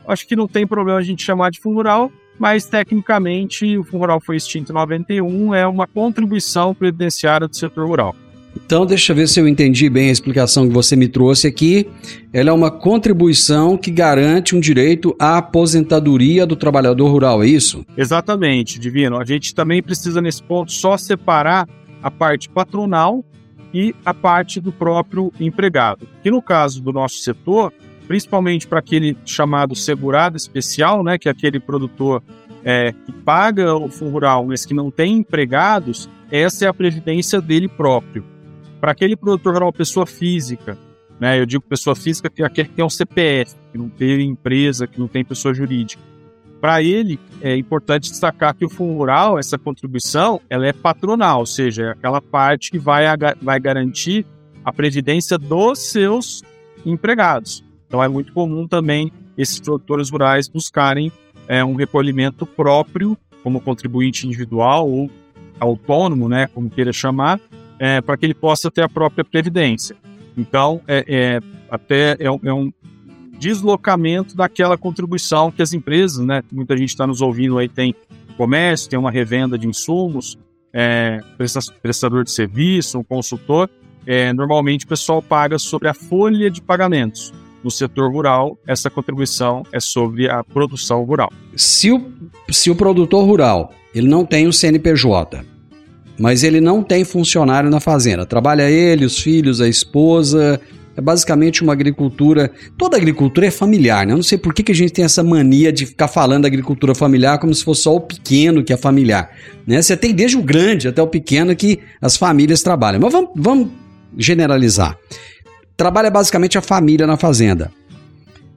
acho 0.06 0.26
que 0.26 0.37
não 0.37 0.47
tem 0.47 0.66
problema 0.66 0.99
a 0.99 1.02
gente 1.02 1.23
chamar 1.23 1.50
de 1.50 1.61
fundo 1.61 1.76
rural, 1.76 2.12
mas 2.38 2.66
tecnicamente 2.66 3.78
o 3.78 3.85
fundo 3.85 4.00
rural 4.00 4.21
foi 4.21 4.37
extinto 4.37 4.73
em 4.73 4.75
91, 4.75 5.54
é 5.54 5.66
uma 5.66 5.87
contribuição 5.87 6.75
previdenciária 6.75 7.49
do 7.49 7.56
setor 7.56 7.87
rural. 7.87 8.14
Então, 8.56 8.87
deixa 8.87 9.12
eu 9.12 9.16
ver 9.16 9.28
se 9.28 9.40
eu 9.40 9.49
entendi 9.49 9.88
bem 9.90 10.08
a 10.08 10.12
explicação 10.12 10.66
que 10.66 10.73
você 10.73 10.96
me 10.96 11.08
trouxe 11.08 11.46
aqui. 11.46 11.88
Ela 12.32 12.50
é 12.50 12.52
uma 12.52 12.70
contribuição 12.70 13.76
que 13.76 13.90
garante 13.90 14.54
um 14.54 14.61
direito 14.61 15.14
à 15.18 15.38
aposentadoria 15.38 16.46
do 16.46 16.56
trabalhador 16.56 17.08
rural, 17.11 17.42
é 17.42 17.46
isso? 17.46 17.84
Exatamente, 17.96 18.78
Divino. 18.78 19.18
A 19.18 19.25
gente 19.25 19.54
também 19.54 19.82
precisa, 19.82 20.20
nesse 20.20 20.42
ponto, 20.42 20.73
só 20.73 20.96
separar 20.96 21.68
a 22.02 22.11
parte 22.11 22.49
patronal 22.49 23.25
e 23.73 23.94
a 24.04 24.14
parte 24.14 24.61
do 24.61 24.70
próprio 24.70 25.32
empregado. 25.40 26.06
Que 26.23 26.30
no 26.30 26.40
caso 26.40 26.80
do 26.80 26.92
nosso 26.92 27.16
setor, 27.18 27.73
principalmente 28.06 28.66
para 28.66 28.78
aquele 28.78 29.16
chamado 29.25 29.75
segurado 29.75 30.37
especial, 30.37 31.02
né, 31.02 31.18
que 31.18 31.28
é 31.28 31.32
aquele 31.32 31.58
produtor 31.58 32.23
é, 32.64 32.92
que 32.92 33.12
paga 33.12 33.75
o 33.75 33.88
fundo 33.88 34.12
rural, 34.12 34.46
mas 34.46 34.64
que 34.64 34.73
não 34.73 34.90
tem 34.90 35.18
empregados, 35.18 36.08
essa 36.30 36.64
é 36.64 36.68
a 36.68 36.75
previdência 36.75 37.40
dele 37.40 37.68
próprio. 37.68 38.33
Para 38.84 38.92
aquele 38.92 39.16
produtor 39.16 39.54
rural, 39.54 39.72
pessoa 39.72 40.04
física, 40.04 40.76
né? 41.18 41.40
Eu 41.40 41.46
digo 41.46 41.64
pessoa 41.66 41.96
física 41.96 42.28
que 42.28 42.46
quer 42.50 42.68
ter 42.68 42.82
um 42.82 42.90
CPF, 42.90 43.56
que 43.72 43.78
não 43.78 43.88
tem 43.88 44.28
empresa, 44.28 44.86
que 44.86 45.00
não 45.00 45.08
tem 45.08 45.24
pessoa 45.24 45.54
jurídica. 45.54 46.02
para 46.60 46.82
ele, 46.82 47.18
é 47.40 47.56
importante 47.56 48.10
destacar 48.10 48.54
que 48.54 48.62
o 48.62 48.68
Fundo 48.68 48.98
Rural, 48.98 49.38
essa 49.38 49.56
contribuição, 49.56 50.38
ela 50.50 50.66
é 50.66 50.72
patronal, 50.74 51.40
ou 51.40 51.46
seja, 51.46 51.84
é 51.84 51.90
aquela 51.92 52.20
parte 52.20 52.70
que 52.70 52.78
vai, 52.78 53.04
vai 53.40 53.58
garantir 53.58 54.26
a 54.62 54.70
previdência 54.70 55.38
dos 55.38 55.78
seus 55.78 56.42
empregados. 56.84 57.64
Então 57.86 58.04
é 58.04 58.08
muito 58.08 58.34
comum 58.34 58.68
também 58.68 59.10
esses 59.38 59.60
produtores 59.60 60.10
rurais 60.10 60.46
buscarem 60.46 61.10
é, 61.48 61.64
um 61.64 61.74
recolhimento 61.74 62.44
próprio, 62.44 63.16
como 63.42 63.62
contribuinte 63.62 64.26
individual 64.26 64.86
ou 64.90 65.10
autônomo, 65.58 66.28
né, 66.28 66.48
como 66.48 66.68
queira 66.68 66.92
chamar, 66.92 67.40
é, 67.84 68.00
para 68.00 68.16
que 68.16 68.24
ele 68.24 68.32
possa 68.32 68.70
ter 68.70 68.80
a 68.80 68.88
própria 68.88 69.22
previdência. 69.22 69.94
Então, 70.38 70.80
é, 70.88 71.04
é 71.06 71.40
até 71.70 72.12
é, 72.12 72.24
é 72.24 72.52
um 72.52 72.72
deslocamento 73.38 74.34
daquela 74.34 74.78
contribuição 74.78 75.50
que 75.50 75.60
as 75.60 75.74
empresas, 75.74 76.24
né? 76.24 76.42
Muita 76.50 76.74
gente 76.78 76.88
está 76.88 77.06
nos 77.06 77.20
ouvindo 77.20 77.58
aí, 77.58 77.68
tem 77.68 77.94
comércio, 78.38 78.88
tem 78.88 78.98
uma 78.98 79.10
revenda 79.10 79.58
de 79.58 79.68
insumos, 79.68 80.38
é, 80.72 81.20
prestador 81.82 82.24
de 82.24 82.30
serviço, 82.30 82.98
um 82.98 83.04
consultor. 83.04 83.68
É, 84.06 84.32
normalmente 84.32 84.86
o 84.86 84.88
pessoal 84.88 85.20
paga 85.20 85.58
sobre 85.58 85.86
a 85.86 85.92
folha 85.92 86.50
de 86.50 86.62
pagamentos. 86.62 87.34
No 87.62 87.70
setor 87.70 88.10
rural, 88.10 88.58
essa 88.66 88.88
contribuição 88.88 89.62
é 89.70 89.78
sobre 89.78 90.26
a 90.30 90.42
produção 90.42 91.04
rural. 91.04 91.30
Se 91.54 91.92
o, 91.92 92.10
se 92.50 92.70
o 92.70 92.74
produtor 92.74 93.26
rural 93.26 93.74
ele 93.94 94.08
não 94.08 94.24
tem 94.24 94.46
o 94.46 94.52
CNPJ, 94.54 95.53
mas 96.18 96.42
ele 96.42 96.61
não 96.61 96.83
tem 96.83 97.04
funcionário 97.04 97.71
na 97.71 97.80
fazenda, 97.80 98.25
trabalha 98.25 98.71
ele, 98.71 99.04
os 99.04 99.18
filhos, 99.18 99.61
a 99.61 99.68
esposa, 99.68 100.61
é 100.97 101.00
basicamente 101.00 101.62
uma 101.62 101.73
agricultura. 101.73 102.50
Toda 102.78 102.97
agricultura 102.97 103.47
é 103.47 103.50
familiar, 103.50 104.06
né? 104.06 104.12
Eu 104.12 104.16
não 104.16 104.23
sei 104.23 104.38
por 104.38 104.54
que, 104.54 104.62
que 104.62 104.73
a 104.73 104.75
gente 104.75 104.92
tem 104.92 105.04
essa 105.04 105.23
mania 105.23 105.73
de 105.73 105.87
ficar 105.87 106.09
falando 106.09 106.42
da 106.42 106.49
agricultura 106.49 106.94
familiar 106.94 107.38
como 107.38 107.52
se 107.52 107.64
fosse 107.64 107.83
só 107.83 107.97
o 107.97 108.00
pequeno 108.00 108.62
que 108.62 108.73
é 108.73 108.76
familiar. 108.76 109.30
Né? 109.66 109.83
Você 109.83 109.97
tem 109.97 110.14
desde 110.14 110.37
o 110.37 110.42
grande 110.42 110.87
até 110.87 111.02
o 111.02 111.06
pequeno 111.06 111.54
que 111.56 111.80
as 112.00 112.16
famílias 112.16 112.62
trabalham. 112.62 113.00
Mas 113.00 113.12
vamos, 113.12 113.30
vamos 113.35 113.68
generalizar. 114.16 114.97
Trabalha 115.76 116.11
basicamente 116.11 116.56
a 116.56 116.62
família 116.62 117.06
na 117.06 117.16
fazenda. 117.16 117.73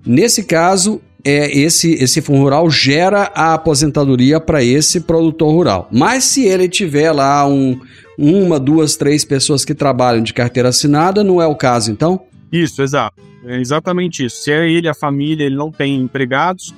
Nesse 0.06 0.44
caso, 0.44 1.02
é 1.28 1.58
esse 1.58 1.94
esse 1.96 2.22
fundo 2.22 2.42
rural 2.42 2.70
gera 2.70 3.32
a 3.36 3.54
aposentadoria 3.54 4.40
para 4.40 4.64
esse 4.64 5.02
produtor 5.02 5.52
rural. 5.52 5.90
Mas 5.92 6.24
se 6.24 6.46
ele 6.46 6.70
tiver 6.70 7.12
lá 7.12 7.46
um, 7.48 7.80
uma, 8.18 8.60
duas, 8.60 8.96
três 8.96 9.26
pessoas 9.26 9.66
que 9.66 9.76
trabalham 9.76 10.24
de 10.24 10.34
carteira 10.34 10.70
assinada, 10.70 11.24
não 11.24 11.42
é 11.42 11.46
o 11.46 11.56
caso, 11.56 11.92
então? 11.92 12.22
Isso, 12.52 12.82
exato. 12.82 13.22
É 13.46 13.60
exatamente 13.60 14.26
isso. 14.26 14.38
Se 14.38 14.52
é 14.52 14.70
ele, 14.70 14.88
a 14.88 14.94
família, 14.94 15.46
ele 15.46 15.56
não 15.56 15.72
tem 15.72 15.96
empregados, 16.00 16.74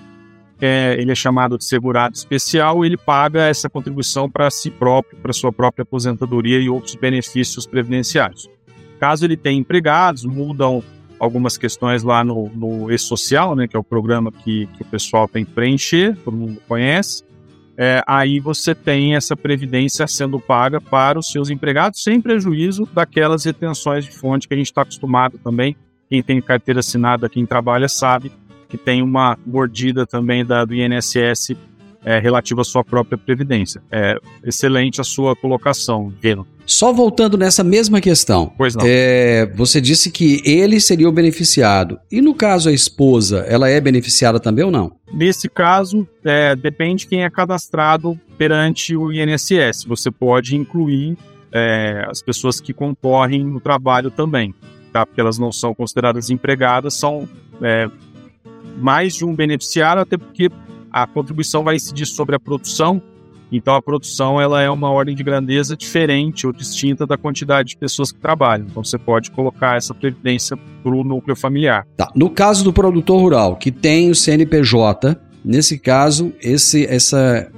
é, 0.60 0.96
ele 1.00 1.12
é 1.12 1.16
chamado 1.16 1.58
de 1.58 1.64
segurado 1.64 2.16
especial, 2.16 2.84
ele 2.84 2.98
paga 2.98 3.44
essa 3.44 3.70
contribuição 3.70 4.30
para 4.30 4.50
si 4.50 4.70
próprio, 4.70 5.18
para 5.22 5.32
sua 5.32 5.52
própria 5.52 5.84
aposentadoria 5.84 6.60
e 6.60 6.70
outros 6.70 6.96
benefícios 6.96 7.66
previdenciários. 7.66 8.50
Caso 9.00 9.26
ele 9.26 9.38
tenha 9.38 9.60
empregados, 9.60 10.26
mudam 10.26 10.84
algumas 11.20 11.58
questões 11.58 12.04
lá 12.04 12.24
no, 12.24 12.50
no 12.50 12.92
E-Social, 12.92 13.56
né, 13.56 13.68
que 13.68 13.76
é 13.76 13.80
o 13.80 13.84
programa 13.84 14.32
que, 14.32 14.68
que 14.68 14.82
o 14.82 14.86
pessoal 14.86 15.28
tem 15.28 15.44
que 15.44 15.52
preencher, 15.52 16.16
todo 16.24 16.36
mundo 16.36 16.62
conhece 16.68 17.24
é, 17.82 18.04
aí 18.06 18.42
você 18.42 18.76
tem 18.76 19.16
essa 19.16 19.38
previdência 19.38 20.06
sendo 20.06 20.38
paga 20.38 20.82
para 20.82 21.18
os 21.18 21.32
seus 21.32 21.50
empregados, 21.50 22.04
sem 22.04 22.20
prejuízo 22.20 22.86
daquelas 22.92 23.46
retenções 23.46 24.04
de 24.04 24.12
fonte 24.12 24.50
que 24.50 24.54
a 24.54 24.58
gente 24.58 24.66
está 24.66 24.82
acostumado 24.82 25.38
também. 25.42 25.78
Quem 26.10 26.22
tem 26.22 26.42
carteira 26.42 26.82
assinada, 26.82 27.30
quem 27.30 27.46
trabalha, 27.46 27.88
sabe 27.88 28.34
que 28.68 28.78
tem 28.78 29.02
uma 29.02 29.40
mordida 29.48 30.06
também 30.06 30.44
da, 30.44 30.66
do 30.66 30.76
INSS 30.76 31.56
é, 32.04 32.20
relativa 32.20 32.60
à 32.60 32.66
sua 32.66 32.84
própria 32.84 33.18
previdência. 33.18 33.82
É 33.90 34.18
excelente 34.44 35.00
a 35.00 35.06
sua 35.06 35.34
colocação, 35.34 36.14
Geno. 36.22 36.46
Só 36.70 36.94
voltando 36.94 37.36
nessa 37.36 37.64
mesma 37.64 38.00
questão. 38.00 38.54
Pois 38.56 38.76
não. 38.76 38.84
É, 38.86 39.52
você 39.56 39.82
disse 39.82 40.12
que 40.12 40.40
ele 40.46 40.80
seria 40.80 41.10
o 41.10 41.12
beneficiado. 41.12 42.00
E 42.12 42.22
no 42.22 42.36
caso 42.36 42.70
a 42.70 42.72
esposa, 42.72 43.40
ela 43.40 43.68
é 43.68 43.82
beneficiada 43.82 44.40
também 44.40 44.64
ou 44.64 44.70
não? 44.70 44.92
Nesse 45.12 45.50
caso, 45.50 46.08
é, 46.24 46.56
depende 46.56 47.08
quem 47.08 47.24
é 47.24 47.30
cadastrado 47.30 48.20
perante 48.38 48.96
o 48.96 49.12
INSS. 49.12 49.84
Você 49.88 50.12
pode 50.12 50.56
incluir 50.56 51.18
é, 51.52 52.06
as 52.08 52.22
pessoas 52.22 52.62
que 52.62 52.72
concorrem 52.72 53.44
no 53.44 53.60
trabalho 53.60 54.12
também, 54.12 54.54
tá? 54.94 55.08
Porque 55.08 55.20
elas 55.20 55.40
não 55.40 55.52
são 55.52 55.74
consideradas 55.74 56.30
empregadas, 56.30 56.94
são 56.94 57.28
é, 57.64 57.90
mais 58.78 59.16
de 59.16 59.26
um 59.26 59.34
beneficiário, 59.34 60.04
até 60.04 60.20
porque 60.20 60.52
a 60.92 61.08
contribuição 61.08 61.64
vai 61.64 61.78
incidir 61.78 62.06
sobre 62.06 62.36
a 62.36 62.40
produção 62.40 63.02
então 63.52 63.76
a 63.76 63.82
produção 63.82 64.40
ela 64.40 64.62
é 64.62 64.70
uma 64.70 64.90
ordem 64.90 65.16
de 65.16 65.24
grandeza 65.24 65.76
diferente 65.76 66.46
ou 66.46 66.54
distinta 66.54 67.06
da 67.06 67.18
quantidade 67.18 67.70
de 67.70 67.78
pessoas 67.78 68.12
que 68.12 68.20
trabalham. 68.20 68.68
Então 68.70 68.84
você 68.84 68.98
pode 68.98 69.32
colocar 69.32 69.78
essa 69.78 69.94
previdência 69.94 70.58
para 70.84 70.92
o 70.92 71.04
núcleo 71.04 71.36
familiar. 71.36 71.86
Tá. 71.98 72.12
No 72.16 72.30
caso 72.30 72.64
do 72.64 72.72
produtor 72.72 73.20
rural 73.20 73.56
que 73.56 73.72
tem 73.72 74.10
o 74.10 74.16
CNPJ, 74.16 75.20
nesse 75.44 75.80
caso 75.80 76.34
esse 76.42 76.86
essa 76.86 77.52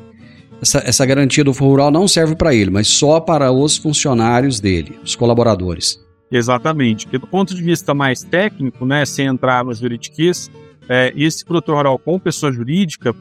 essa, 0.62 0.78
essa 0.86 1.06
garantia 1.06 1.44
do 1.44 1.52
rural 1.52 1.90
não 1.90 2.08
serve 2.08 2.36
para 2.36 2.54
ele, 2.54 2.70
mas 2.70 2.88
só 2.88 3.20
para 3.20 3.52
os 3.52 3.78
funcionários 3.78 4.60
dele, 4.60 5.00
os 5.04 5.16
colaboradores. 5.16 6.00
Exatamente. 6.32 7.06
Porque 7.06 7.18
do 7.18 7.28
ponto 7.28 7.54
de 7.54 7.62
vista 7.62 7.94
mais 7.94 8.24
técnico, 8.24 8.86
né, 8.86 9.04
sem 9.06 9.26
entrar 9.26 9.66
nos 9.66 9.80
juridiquês, 9.80 10.52
é, 10.88 11.12
esse 11.16 11.44
produtor 11.44 11.78
rural 11.78 12.00
com 12.00 12.20
pessoa 12.20 12.52
jurídica 12.52 13.14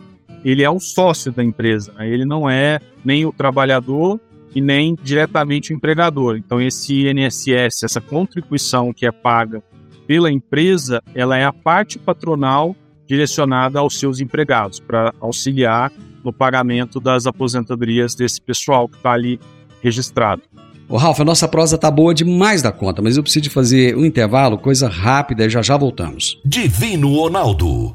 ele 0.45 0.63
é 0.63 0.71
um 0.71 0.81
sócio 0.81 1.33
da 1.33 1.43
empresa, 1.45 1.93
né? 1.93 2.09
ele 2.09 2.25
não 2.25 2.49
é 2.49 2.81
nem 3.05 3.25
o 3.27 3.33
trabalhador 3.33 4.21
e 4.55 4.61
nem 4.61 4.97
diretamente 5.03 5.73
o 5.73 5.77
empregador. 5.77 6.37
Então 6.37 6.61
esse 6.61 7.07
INSS, 7.09 7.83
essa 7.85 8.01
contribuição 8.01 8.93
que 8.93 9.07
é 9.07 9.13
paga 9.13 9.63
pela 10.07 10.31
empresa, 10.31 11.03
ela 11.15 11.37
é 11.37 11.45
a 11.45 11.53
parte 11.53 11.99
patronal 11.99 12.75
direcionada 13.07 13.79
aos 13.79 13.99
seus 13.99 14.21
empregados 14.21 14.81
para 14.81 15.13
auxiliar 15.21 15.93
no 16.25 16.33
pagamento 16.33 17.01
das 17.01 17.27
aposentadorias 17.27 18.15
desse 18.15 18.41
pessoal 18.41 18.89
que 18.89 18.97
está 18.97 19.13
ali 19.13 19.41
registrado. 19.83 20.43
Ô 20.89 20.97
Ralf, 20.97 21.21
a 21.21 21.25
nossa 21.25 21.47
prosa 21.47 21.79
tá 21.79 21.89
boa 21.89 22.13
demais 22.13 22.63
da 22.63 22.73
conta, 22.73 23.01
mas 23.01 23.17
eu 23.17 23.23
preciso 23.23 23.45
de 23.45 23.51
fazer 23.51 23.97
um 23.97 24.05
intervalo, 24.05 24.59
coisa 24.59 24.89
rápida 24.89 25.47
e 25.47 25.51
já 25.51 25.63
já 25.63 25.77
voltamos. 25.77 26.41
Divino 26.45 27.15
Ronaldo, 27.15 27.95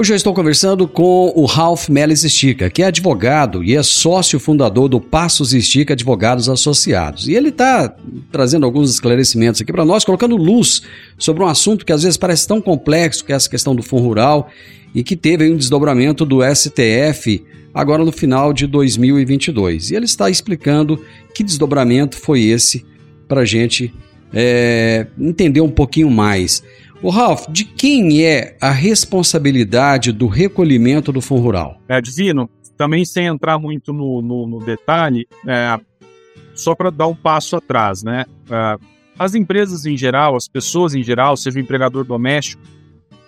Hoje 0.00 0.14
eu 0.14 0.16
estou 0.16 0.32
conversando 0.32 0.88
com 0.88 1.30
o 1.36 1.44
Ralph 1.44 1.90
Melis 1.90 2.24
Estica, 2.24 2.70
que 2.70 2.82
é 2.82 2.86
advogado 2.86 3.62
e 3.62 3.76
é 3.76 3.82
sócio 3.82 4.40
fundador 4.40 4.88
do 4.88 4.98
Passos 4.98 5.52
Estica 5.52 5.92
Advogados 5.92 6.48
Associados. 6.48 7.28
E 7.28 7.34
ele 7.34 7.50
está 7.50 7.94
trazendo 8.32 8.64
alguns 8.64 8.90
esclarecimentos 8.90 9.60
aqui 9.60 9.70
para 9.70 9.84
nós, 9.84 10.02
colocando 10.02 10.38
luz 10.38 10.80
sobre 11.18 11.44
um 11.44 11.46
assunto 11.46 11.84
que 11.84 11.92
às 11.92 12.02
vezes 12.02 12.16
parece 12.16 12.48
tão 12.48 12.62
complexo, 12.62 13.22
que 13.22 13.30
é 13.30 13.36
essa 13.36 13.50
questão 13.50 13.76
do 13.76 13.82
fundo 13.82 14.04
rural, 14.04 14.48
e 14.94 15.04
que 15.04 15.14
teve 15.14 15.52
um 15.52 15.56
desdobramento 15.58 16.24
do 16.24 16.38
STF 16.42 17.44
agora 17.74 18.02
no 18.02 18.10
final 18.10 18.54
de 18.54 18.66
2022. 18.66 19.90
E 19.90 19.96
ele 19.96 20.06
está 20.06 20.30
explicando 20.30 20.98
que 21.34 21.44
desdobramento 21.44 22.16
foi 22.16 22.44
esse 22.44 22.86
para 23.28 23.42
a 23.42 23.44
gente 23.44 23.92
é, 24.32 25.08
entender 25.18 25.60
um 25.60 25.70
pouquinho 25.70 26.10
mais. 26.10 26.62
O 27.02 27.08
Ralph, 27.08 27.46
de 27.48 27.64
quem 27.64 28.24
é 28.24 28.58
a 28.60 28.70
responsabilidade 28.70 30.12
do 30.12 30.26
recolhimento 30.26 31.10
do 31.10 31.22
fundo 31.22 31.40
rural? 31.40 31.80
É, 31.88 31.98
Divino, 31.98 32.48
também 32.76 33.06
sem 33.06 33.26
entrar 33.26 33.58
muito 33.58 33.90
no, 33.90 34.20
no, 34.20 34.46
no 34.46 34.58
detalhe, 34.58 35.26
é, 35.46 35.80
só 36.54 36.74
para 36.74 36.90
dar 36.90 37.06
um 37.06 37.14
passo 37.14 37.56
atrás, 37.56 38.02
né? 38.02 38.26
Uh, 38.46 38.84
as 39.18 39.34
empresas 39.34 39.86
em 39.86 39.96
geral, 39.96 40.36
as 40.36 40.46
pessoas 40.46 40.94
em 40.94 41.02
geral, 41.02 41.36
seja 41.36 41.58
o 41.58 41.62
empregador 41.62 42.04
doméstico, 42.04 42.62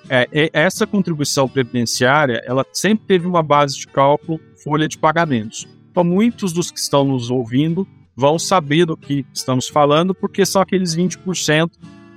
é, 0.08 0.28
é, 0.32 0.50
essa 0.52 0.86
contribuição 0.86 1.48
previdenciária, 1.48 2.42
ela 2.44 2.66
sempre 2.72 3.06
teve 3.06 3.26
uma 3.26 3.42
base 3.42 3.78
de 3.78 3.86
cálculo 3.86 4.38
folha 4.62 4.86
de 4.86 4.98
pagamentos. 4.98 5.66
Então, 5.90 6.04
muitos 6.04 6.52
dos 6.52 6.70
que 6.70 6.78
estão 6.78 7.04
nos 7.04 7.30
ouvindo 7.30 7.86
vão 8.14 8.38
saber 8.38 8.84
do 8.84 8.96
que 8.96 9.24
estamos 9.32 9.68
falando, 9.68 10.14
porque 10.14 10.44
são 10.44 10.60
aqueles 10.60 10.94
20% 10.94 11.70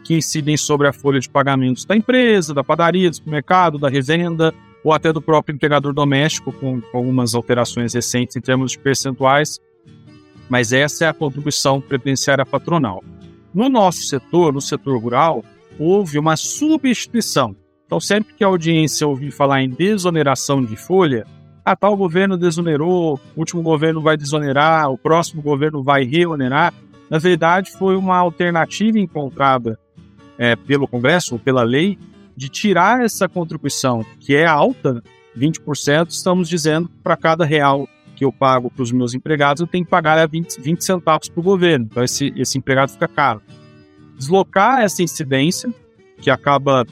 que 0.05 0.15
incidem 0.15 0.55
sobre 0.55 0.87
a 0.87 0.93
folha 0.93 1.19
de 1.19 1.27
pagamentos 1.27 1.83
da 1.83 1.95
empresa, 1.95 2.53
da 2.53 2.63
padaria, 2.63 3.09
do 3.09 3.15
supermercado, 3.15 3.79
da 3.79 3.89
revenda, 3.89 4.53
ou 4.83 4.93
até 4.93 5.11
do 5.11 5.19
próprio 5.19 5.55
empregador 5.55 5.91
doméstico, 5.93 6.53
com, 6.53 6.79
algumas 6.93 7.33
alterações 7.33 7.95
recentes 7.95 8.35
em 8.35 8.39
termos 8.39 8.73
de 8.73 8.79
percentuais. 8.79 9.59
Mas 10.47 10.71
essa 10.71 11.05
é 11.05 11.07
a 11.07 11.13
contribuição 11.13 11.81
previdenciária 11.81 12.45
patronal. 12.45 13.03
No 13.51 13.67
nosso 13.67 14.03
setor, 14.03 14.53
no 14.53 14.61
setor 14.61 15.01
rural, 15.01 15.43
houve 15.79 16.19
uma 16.19 16.37
substituição. 16.37 17.55
Então, 17.87 17.99
sempre 17.99 18.35
que 18.35 18.43
a 18.43 18.47
audiência 18.47 19.07
ouvir 19.07 19.31
falar 19.31 19.63
em 19.63 19.69
desoneração 19.69 20.63
de 20.63 20.75
folha, 20.75 21.25
ah, 21.63 21.75
tal 21.75 21.97
governo 21.97 22.37
desonerou, 22.37 23.19
o 23.35 23.39
último 23.39 23.63
governo 23.63 24.01
vai 24.01 24.15
desonerar, 24.15 24.91
o 24.91 24.99
próximo 24.99 25.41
governo 25.41 25.81
vai 25.81 26.03
reonerar. 26.03 26.71
Na 27.09 27.17
verdade, 27.17 27.71
foi 27.71 27.95
uma 27.95 28.17
alternativa 28.17 28.99
encontrada 28.99 29.79
é, 30.37 30.55
pelo 30.55 30.87
Congresso, 30.87 31.35
ou 31.35 31.39
pela 31.39 31.63
lei, 31.63 31.97
de 32.35 32.49
tirar 32.49 33.03
essa 33.03 33.29
contribuição, 33.29 34.05
que 34.19 34.35
é 34.35 34.45
alta, 34.45 35.01
20%, 35.37 36.09
estamos 36.09 36.49
dizendo 36.49 36.89
para 37.03 37.15
cada 37.15 37.45
real 37.45 37.87
que 38.15 38.23
eu 38.23 38.31
pago 38.31 38.71
para 38.71 38.83
os 38.83 38.91
meus 38.91 39.13
empregados, 39.13 39.61
eu 39.61 39.67
tenho 39.67 39.83
que 39.83 39.91
pagar 39.91 40.25
20, 40.27 40.61
20 40.61 40.83
centavos 40.83 41.27
para 41.27 41.39
o 41.39 41.43
governo. 41.43 41.87
Então, 41.91 42.03
esse, 42.03 42.33
esse 42.37 42.57
empregado 42.57 42.91
fica 42.91 43.07
caro. 43.07 43.41
Deslocar 44.17 44.81
essa 44.81 45.03
incidência, 45.03 45.73
que 46.21 46.29
acaba 46.29 46.85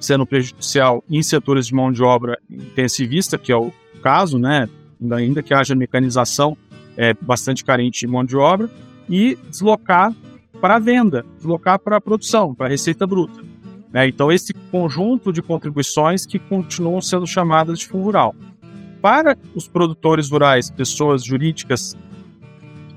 sendo 0.00 0.26
prejudicial 0.26 1.04
em 1.08 1.22
setores 1.22 1.66
de 1.66 1.74
mão 1.74 1.92
de 1.92 2.02
obra 2.02 2.38
intensivista, 2.50 3.36
que 3.36 3.52
é 3.52 3.56
o 3.56 3.70
caso, 4.02 4.38
né, 4.38 4.68
ainda 5.12 5.42
que 5.42 5.52
haja 5.52 5.74
mecanização, 5.74 6.56
é 6.96 7.12
bastante 7.14 7.64
carente 7.64 8.00
de 8.00 8.06
mão 8.06 8.24
de 8.24 8.36
obra, 8.36 8.70
e 9.08 9.36
deslocar 9.50 10.14
para 10.60 10.78
venda, 10.78 11.24
deslocar 11.36 11.78
para 11.78 11.96
a 11.96 12.00
produção, 12.00 12.54
para 12.54 12.66
a 12.66 12.70
receita 12.70 13.06
bruta. 13.06 13.42
Né? 13.92 14.08
Então, 14.08 14.30
esse 14.30 14.52
conjunto 14.70 15.32
de 15.32 15.42
contribuições 15.42 16.26
que 16.26 16.38
continuam 16.38 17.00
sendo 17.00 17.26
chamadas 17.26 17.78
de 17.78 17.86
fundo 17.86 18.04
rural. 18.04 18.34
Para 19.00 19.36
os 19.54 19.68
produtores 19.68 20.30
rurais, 20.30 20.70
pessoas 20.70 21.24
jurídicas 21.24 21.96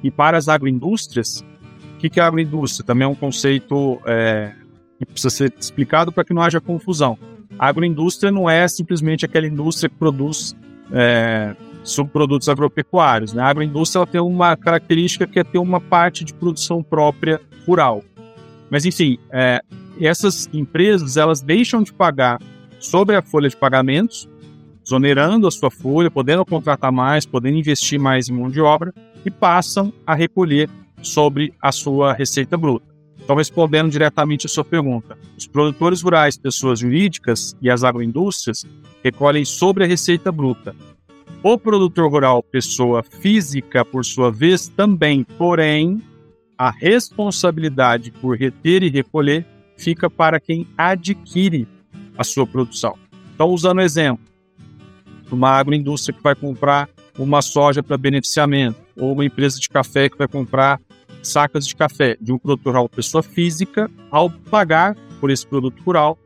e 0.04 0.10
para 0.10 0.38
as 0.38 0.47
agroindústrias, 0.47 1.45
o 1.95 1.97
que, 2.00 2.10
que 2.10 2.19
é 2.19 2.24
agroindústria? 2.24 2.86
Também 2.86 3.06
é 3.06 3.08
um 3.08 3.15
conceito 3.15 4.02
é, 4.06 4.54
que 4.97 5.06
precisa 5.06 5.30
ser 5.30 5.54
explicado 5.58 6.12
para 6.12 6.24
que 6.24 6.34
não 6.34 6.41
haja 6.41 6.60
confusão. 6.60 7.17
A 7.60 7.67
agroindústria 7.67 8.32
não 8.32 8.50
é 8.50 8.67
simplesmente 8.67 9.26
aquela 9.26 9.45
indústria 9.45 9.89
que 9.89 9.95
produz 9.95 10.56
é, 10.91 11.56
subprodutos 11.83 12.49
agropecuários. 12.49 13.33
Né? 13.33 13.41
A 13.41 13.47
agroindústria 13.47 14.05
tem 14.05 14.21
uma 14.21 14.55
característica 14.55 15.27
que 15.27 15.39
é 15.39 15.43
ter 15.43 15.57
uma 15.57 15.79
parte 15.79 16.23
de 16.23 16.33
produção 16.33 16.83
própria 16.83 17.39
rural. 17.65 18.03
Mas, 18.69 18.85
enfim, 18.85 19.17
é, 19.31 19.61
essas 19.99 20.49
empresas 20.53 21.17
elas 21.17 21.41
deixam 21.41 21.83
de 21.83 21.93
pagar 21.93 22.39
sobre 22.79 23.15
a 23.15 23.21
folha 23.21 23.49
de 23.49 23.55
pagamentos, 23.55 24.27
exonerando 24.83 25.47
a 25.47 25.51
sua 25.51 25.69
folha, 25.69 26.09
podendo 26.09 26.45
contratar 26.45 26.91
mais, 26.91 27.25
podendo 27.25 27.57
investir 27.57 27.99
mais 27.99 28.29
em 28.29 28.33
mão 28.33 28.49
de 28.49 28.59
obra, 28.59 28.93
e 29.25 29.29
passam 29.29 29.93
a 30.05 30.15
recolher 30.15 30.69
sobre 31.01 31.53
a 31.61 31.71
sua 31.71 32.13
receita 32.13 32.57
bruta. 32.57 32.91
Então, 33.23 33.35
respondendo 33.35 33.91
diretamente 33.91 34.47
a 34.47 34.49
sua 34.49 34.65
pergunta, 34.65 35.17
os 35.37 35.47
produtores 35.47 36.01
rurais, 36.01 36.37
pessoas 36.37 36.79
jurídicas 36.79 37.55
e 37.61 37.69
as 37.69 37.83
agroindústrias 37.83 38.65
recolhem 39.03 39.45
sobre 39.45 39.83
a 39.83 39.87
receita 39.87 40.31
bruta. 40.31 40.75
O 41.43 41.58
produtor 41.58 42.12
rural, 42.12 42.43
pessoa 42.43 43.01
física, 43.01 43.84
por 43.84 44.06
sua 44.06 44.32
vez, 44.32 44.67
também, 44.67 45.23
porém, 45.23 45.99
a 46.56 46.69
responsabilidade 46.69 48.12
por 48.12 48.38
reter 48.38 48.84
e 48.84 48.89
recolher 48.89 49.43
fica 49.75 50.08
para 50.08 50.39
quem 50.39 50.67
adquire 50.77 51.67
a 52.15 52.23
sua 52.23 52.45
produção. 52.45 52.95
Então, 53.34 53.49
usando 53.49 53.80
o 53.80 53.82
exemplo, 53.82 54.23
uma 55.32 55.49
agroindústria 55.49 56.15
que 56.15 56.21
vai 56.21 56.36
comprar 56.36 56.88
uma 57.17 57.41
soja 57.41 57.82
para 57.82 57.97
beneficiamento, 57.97 58.77
ou 58.95 59.13
uma 59.13 59.25
empresa 59.25 59.60
de 59.60 59.67
café 59.67 60.10
que 60.10 60.19
vai 60.19 60.27
comprar 60.27 60.80
sacas 61.23 61.65
de 61.65 61.75
café 61.75 62.17
de 62.21 62.32
um 62.32 62.38
produtor 62.38 62.73
rural, 62.73 62.88
pessoa 62.88 63.23
física, 63.23 63.89
ao 64.12 64.30
pagar 64.30 64.95
por 65.19 65.32
esse 65.32 65.47
produto 65.47 65.82
rural, 65.82 66.19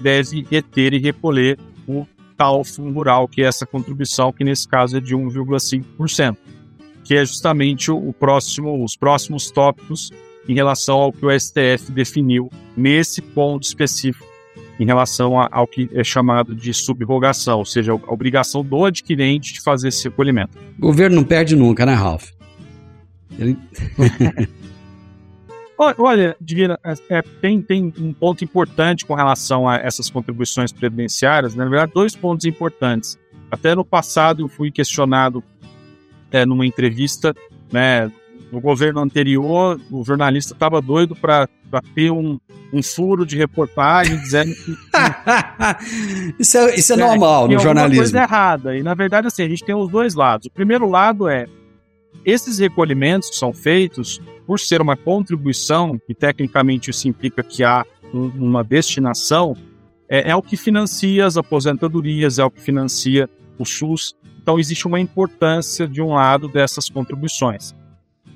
deve 0.00 0.46
reter 0.50 0.94
e 0.94 0.98
recolher 0.98 1.58
o 1.86 2.06
tal 2.36 2.64
fundo 2.64 2.92
rural, 2.92 3.28
que 3.28 3.42
é 3.42 3.46
essa 3.46 3.66
contribuição, 3.66 4.32
que 4.32 4.44
nesse 4.44 4.66
caso 4.66 4.96
é 4.96 5.00
de 5.00 5.14
1,5%, 5.14 6.36
que 7.04 7.14
é 7.14 7.24
justamente 7.24 7.90
o 7.90 8.12
próximo, 8.12 8.84
os 8.84 8.96
próximos 8.96 9.50
tópicos 9.50 10.10
em 10.48 10.54
relação 10.54 10.98
ao 10.98 11.12
que 11.12 11.24
o 11.24 11.30
STF 11.30 11.92
definiu 11.92 12.50
nesse 12.76 13.22
ponto 13.22 13.64
específico 13.64 14.32
em 14.80 14.86
relação 14.86 15.34
ao 15.38 15.66
que 15.66 15.88
é 15.92 16.02
chamado 16.02 16.54
de 16.54 16.74
subrogação, 16.74 17.58
ou 17.58 17.64
seja, 17.64 17.92
a 17.92 18.12
obrigação 18.12 18.64
do 18.64 18.84
adquirente 18.84 19.54
de 19.54 19.60
fazer 19.60 19.88
esse 19.88 20.04
recolhimento. 20.04 20.58
O 20.78 20.82
governo 20.82 21.16
não 21.16 21.24
perde 21.24 21.54
nunca, 21.54 21.86
né, 21.86 21.94
Ralph? 21.94 22.30
Ele... 23.38 23.56
Olha, 25.78 26.36
Divina, 26.40 26.78
é, 26.84 26.94
é, 27.08 27.22
tem, 27.40 27.60
tem 27.60 27.92
um 27.98 28.12
ponto 28.12 28.44
importante 28.44 29.04
com 29.04 29.14
relação 29.14 29.68
a 29.68 29.76
essas 29.76 30.08
contribuições 30.08 30.72
previdenciárias, 30.72 31.54
né? 31.54 31.64
na 31.64 31.70
verdade, 31.70 31.92
dois 31.92 32.14
pontos 32.14 32.46
importantes. 32.46 33.18
Até 33.50 33.74
no 33.74 33.84
passado 33.84 34.42
eu 34.42 34.48
fui 34.48 34.70
questionado 34.70 35.42
é, 36.30 36.46
numa 36.46 36.64
entrevista, 36.64 37.34
né, 37.70 38.10
no 38.52 38.60
governo 38.60 39.00
anterior, 39.00 39.80
o 39.90 40.04
jornalista 40.04 40.52
estava 40.52 40.80
doido 40.82 41.16
para 41.16 41.48
ter 41.94 42.10
um, 42.10 42.38
um 42.70 42.82
furo 42.82 43.24
de 43.24 43.36
reportagem 43.36 44.18
dizendo 44.18 44.54
que. 44.54 44.76
isso 46.38 46.58
é, 46.58 46.74
isso 46.74 46.92
é, 46.92 46.96
é 46.96 46.98
normal 46.98 47.48
no 47.48 47.58
jornalismo. 47.58 48.02
coisa 48.02 48.20
errada. 48.20 48.76
E 48.76 48.82
na 48.82 48.92
verdade, 48.92 49.26
assim, 49.26 49.42
a 49.42 49.48
gente 49.48 49.64
tem 49.64 49.74
os 49.74 49.88
dois 49.88 50.14
lados. 50.14 50.46
O 50.48 50.50
primeiro 50.50 50.86
lado 50.88 51.28
é 51.28 51.46
esses 52.24 52.58
recolhimentos 52.58 53.30
são 53.38 53.52
feitos 53.52 54.20
por 54.46 54.58
ser 54.58 54.80
uma 54.80 54.96
contribuição, 54.96 56.00
e 56.08 56.14
tecnicamente 56.14 56.90
isso 56.90 57.08
implica 57.08 57.42
que 57.42 57.64
há 57.64 57.84
uma 58.12 58.62
destinação, 58.62 59.56
é, 60.08 60.30
é 60.30 60.36
o 60.36 60.42
que 60.42 60.56
financia 60.56 61.24
as 61.24 61.36
aposentadorias, 61.36 62.38
é 62.38 62.44
o 62.44 62.50
que 62.50 62.60
financia 62.60 63.28
o 63.58 63.64
SUS. 63.64 64.14
Então, 64.42 64.58
existe 64.58 64.86
uma 64.86 65.00
importância 65.00 65.86
de 65.86 66.02
um 66.02 66.14
lado 66.14 66.48
dessas 66.48 66.88
contribuições. 66.88 67.74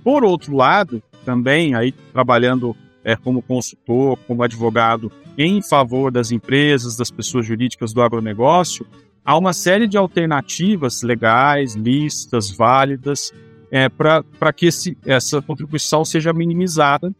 Por 0.02 0.24
outro 0.24 0.54
lado, 0.54 1.02
também, 1.24 1.74
aí 1.74 1.92
trabalhando 2.12 2.76
é, 3.04 3.16
como 3.16 3.42
consultor, 3.42 4.16
como 4.26 4.42
advogado 4.42 5.10
em 5.36 5.60
favor 5.60 6.10
das 6.10 6.30
empresas, 6.30 6.96
das 6.96 7.10
pessoas 7.10 7.44
jurídicas 7.44 7.92
do 7.92 8.00
agronegócio, 8.00 8.86
há 9.24 9.36
uma 9.36 9.52
série 9.52 9.86
de 9.86 9.98
alternativas 9.98 11.02
legais, 11.02 11.74
listas, 11.74 12.50
válidas, 12.50 13.32
é, 13.70 13.88
para 13.88 14.52
que 14.54 14.66
esse, 14.66 14.96
essa 15.04 15.42
contribuição 15.42 16.04
seja 16.04 16.32
minimizada, 16.32 17.12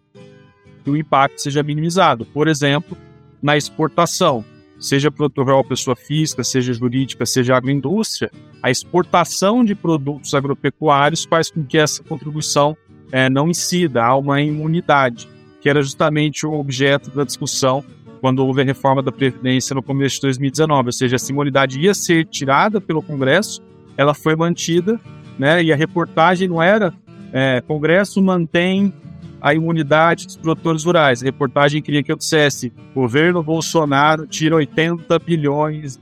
que 0.85 0.91
o 0.91 0.97
impacto 0.97 1.41
seja 1.41 1.63
minimizado. 1.63 2.25
Por 2.27 2.49
exemplo, 2.49 2.97
na 3.43 3.57
exportação, 3.57 4.45
seja 4.79 5.11
produtor 5.11 5.47
rural 5.47 5.65
pessoa 5.65 5.97
física, 5.97 6.45
seja 6.45 6.73
jurídica, 6.73 7.27
seja 7.27 7.57
agroindústria, 7.57 8.31
a 8.63 8.71
exportação 8.71 9.65
de 9.65 9.75
produtos 9.75 10.35
agropecuários 10.35 11.25
faz 11.25 11.51
com 11.51 11.65
que 11.65 11.79
essa 11.79 12.03
contribuição 12.03 12.77
é, 13.11 13.29
não 13.29 13.49
incida, 13.49 14.05
há 14.05 14.17
uma 14.17 14.41
imunidade, 14.41 15.29
que 15.61 15.69
era 15.69 15.83
justamente 15.83 16.47
o 16.47 16.53
objeto 16.53 17.11
da 17.11 17.25
discussão 17.25 17.85
quando 18.21 18.45
houve 18.45 18.63
a 18.63 18.65
reforma 18.65 19.03
da 19.03 19.13
Previdência 19.13 19.75
no 19.75 19.83
começo 19.83 20.17
de 20.17 20.23
2019, 20.23 20.89
ou 20.89 20.93
seja, 20.93 21.17
essa 21.17 21.31
imunidade 21.31 21.81
ia 21.81 21.95
ser 21.95 22.25
tirada 22.27 22.81
pelo 22.81 23.03
Congresso, 23.03 23.63
ela 23.97 24.15
foi 24.15 24.35
mantida 24.35 25.01
né? 25.39 25.63
E 25.63 25.73
a 25.73 25.77
reportagem 25.77 26.49
não 26.49 26.63
era 26.63 26.93
é, 27.33 27.63
Congresso 27.67 28.23
mantém 28.23 28.93
a 29.41 29.55
imunidade 29.55 30.27
dos 30.27 30.37
produtores 30.37 30.85
rurais. 30.85 31.23
A 31.23 31.25
reportagem 31.25 31.83
queria 31.83 32.03
que 32.03 32.11
eu 32.11 32.17
dissesse: 32.17 32.73
governo 32.95 33.43
Bolsonaro 33.43 34.27
tira 34.27 34.57
80 34.57 35.19
bilhões 35.19 36.01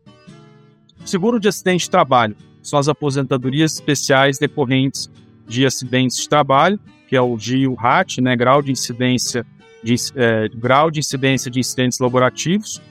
seguro 1.05 1.41
de 1.41 1.49
acidente 1.49 1.85
de 1.85 1.91
trabalho, 1.91 2.37
são 2.63 2.79
as 2.79 2.89
aposentadorias 2.89 3.75
especiais 3.75 4.39
decorrentes 4.39 5.11
de 5.47 5.65
acidentes 5.65 6.19
de 6.19 6.29
trabalho, 6.29 6.79
que 7.09 7.17
é 7.17 7.23
o 7.23 7.39
GIL-RAT, 7.39 8.21
né, 8.21 8.37
grau 8.37 8.61
de 8.61 8.71
incidência 8.71 9.47
de, 9.83 9.95
é, 10.15 10.49
grau 10.49 10.91
de 10.91 11.01
incidência 11.01 11.51
de 11.51 11.61
incidentes 11.61 11.99
laborativos, 11.99 12.83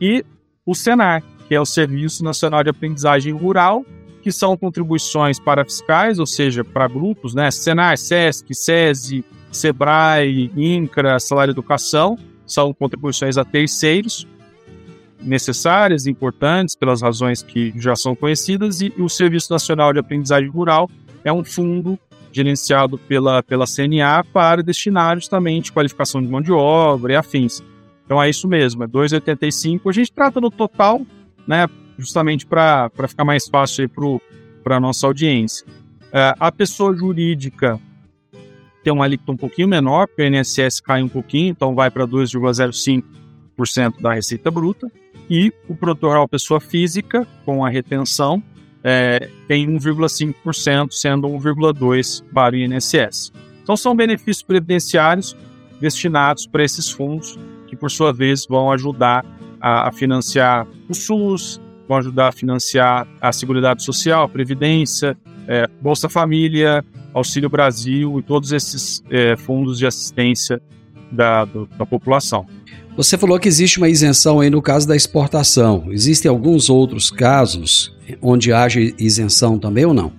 e 0.00 0.24
o 0.66 0.74
SENAR, 0.74 1.22
que 1.48 1.54
é 1.54 1.60
o 1.60 1.64
Serviço 1.64 2.22
Nacional 2.22 2.62
de 2.62 2.70
Aprendizagem 2.70 3.32
Rural, 3.32 3.84
que 4.22 4.32
são 4.32 4.56
contribuições 4.56 5.38
para 5.38 5.64
fiscais, 5.64 6.18
ou 6.18 6.26
seja, 6.26 6.64
para 6.64 6.88
grupos, 6.88 7.34
né, 7.34 7.50
SENAR, 7.50 7.96
SESC, 7.96 8.54
SESI, 8.54 9.24
SEBRAE, 9.50 10.50
INCRA, 10.56 11.18
Salário 11.18 11.52
Educação, 11.52 12.18
são 12.46 12.72
contribuições 12.72 13.36
a 13.36 13.44
terceiros, 13.44 14.26
necessárias, 15.20 16.06
importantes, 16.06 16.76
pelas 16.76 17.02
razões 17.02 17.42
que 17.42 17.72
já 17.76 17.96
são 17.96 18.14
conhecidas, 18.14 18.80
e 18.80 18.92
o 18.98 19.08
Serviço 19.08 19.52
Nacional 19.52 19.92
de 19.92 19.98
Aprendizagem 19.98 20.50
Rural 20.50 20.88
é 21.24 21.32
um 21.32 21.42
fundo 21.42 21.98
gerenciado 22.30 22.98
pela, 22.98 23.42
pela 23.42 23.64
CNA 23.64 24.24
para 24.32 24.62
destinar 24.62 25.16
justamente 25.16 25.72
qualificação 25.72 26.20
de 26.20 26.28
mão 26.28 26.42
de 26.42 26.52
obra 26.52 27.12
e 27.12 27.16
afins. 27.16 27.62
Então 28.04 28.22
é 28.22 28.28
isso 28.28 28.46
mesmo, 28.48 28.84
é 28.84 28.88
2,85. 28.88 29.88
A 29.88 29.92
gente 29.92 30.12
trata 30.12 30.40
no 30.40 30.50
total, 30.50 31.00
né, 31.46 31.66
justamente 31.96 32.44
para 32.44 32.90
ficar 33.08 33.24
mais 33.24 33.48
fácil 33.48 33.88
para 34.62 34.76
a 34.76 34.80
nossa 34.80 35.06
audiência. 35.06 35.66
É, 36.12 36.34
a 36.38 36.52
pessoa 36.52 36.94
jurídica 36.94 37.80
tem 38.84 38.92
uma 38.92 39.04
alíquota 39.06 39.32
um 39.32 39.36
pouquinho 39.36 39.66
menor, 39.66 40.06
porque 40.06 40.22
o 40.22 40.26
INSS 40.26 40.80
cai 40.80 41.02
um 41.02 41.08
pouquinho, 41.08 41.50
então 41.50 41.74
vai 41.74 41.90
para 41.90 42.06
2,05% 42.06 44.00
da 44.00 44.12
receita 44.12 44.50
bruta. 44.50 44.92
E 45.28 45.50
o 45.66 45.74
produtor 45.74 46.10
rural 46.10 46.28
pessoa 46.28 46.60
física, 46.60 47.26
com 47.46 47.64
a 47.64 47.70
retenção, 47.70 48.42
é, 48.84 49.30
tem 49.48 49.66
1,5%, 49.66 50.92
sendo 50.92 51.26
1,2% 51.28 52.22
para 52.34 52.54
o 52.54 52.58
INSS. 52.58 53.32
Então 53.62 53.74
são 53.74 53.96
benefícios 53.96 54.42
previdenciários 54.42 55.34
destinados 55.80 56.46
para 56.46 56.62
esses 56.62 56.90
fundos, 56.90 57.38
que 57.66 57.74
por 57.74 57.90
sua 57.90 58.12
vez 58.12 58.46
vão 58.46 58.70
ajudar 58.70 59.24
a, 59.58 59.88
a 59.88 59.92
financiar 59.92 60.66
o 60.88 60.94
SUS, 60.94 61.58
vão 61.88 61.96
ajudar 61.96 62.28
a 62.28 62.32
financiar 62.32 63.08
a 63.18 63.32
Seguridade 63.32 63.82
Social, 63.82 64.28
Previdência, 64.28 65.16
é, 65.48 65.66
Bolsa 65.80 66.10
Família, 66.10 66.84
Auxílio 67.14 67.48
Brasil 67.48 68.18
e 68.18 68.22
todos 68.22 68.50
esses 68.52 69.02
é, 69.08 69.36
fundos 69.36 69.78
de 69.78 69.86
assistência 69.86 70.60
da, 71.10 71.44
do, 71.44 71.66
da 71.78 71.86
população. 71.86 72.44
Você 72.96 73.16
falou 73.16 73.38
que 73.38 73.48
existe 73.48 73.78
uma 73.78 73.88
isenção 73.88 74.40
aí 74.40 74.50
no 74.50 74.60
caso 74.60 74.86
da 74.86 74.94
exportação. 74.94 75.86
Existem 75.90 76.28
alguns 76.28 76.68
outros 76.68 77.10
casos 77.10 77.96
onde 78.20 78.52
haja 78.52 78.80
isenção 78.98 79.58
também 79.58 79.84
ou 79.84 79.94
não? 79.94 80.12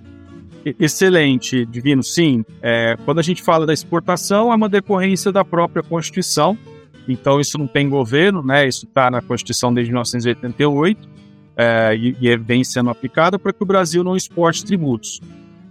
Excelente, 0.80 1.64
Divino. 1.64 2.02
Sim, 2.02 2.44
é, 2.60 2.96
quando 3.04 3.20
a 3.20 3.22
gente 3.22 3.42
fala 3.42 3.64
da 3.64 3.72
exportação, 3.72 4.52
é 4.52 4.54
uma 4.54 4.68
decorrência 4.68 5.30
da 5.30 5.44
própria 5.44 5.82
Constituição. 5.82 6.58
Então, 7.06 7.40
isso 7.40 7.56
não 7.56 7.68
tem 7.68 7.88
governo, 7.88 8.42
né? 8.42 8.66
Isso 8.66 8.84
está 8.84 9.10
na 9.10 9.22
Constituição 9.22 9.72
desde 9.72 9.92
1988 9.92 11.08
é, 11.56 11.96
e, 11.96 12.16
e 12.20 12.36
vem 12.36 12.64
sendo 12.64 12.90
aplicada 12.90 13.38
para 13.38 13.52
que 13.52 13.62
o 13.62 13.66
Brasil 13.66 14.02
não 14.02 14.16
exporte 14.16 14.64
tributos 14.64 15.20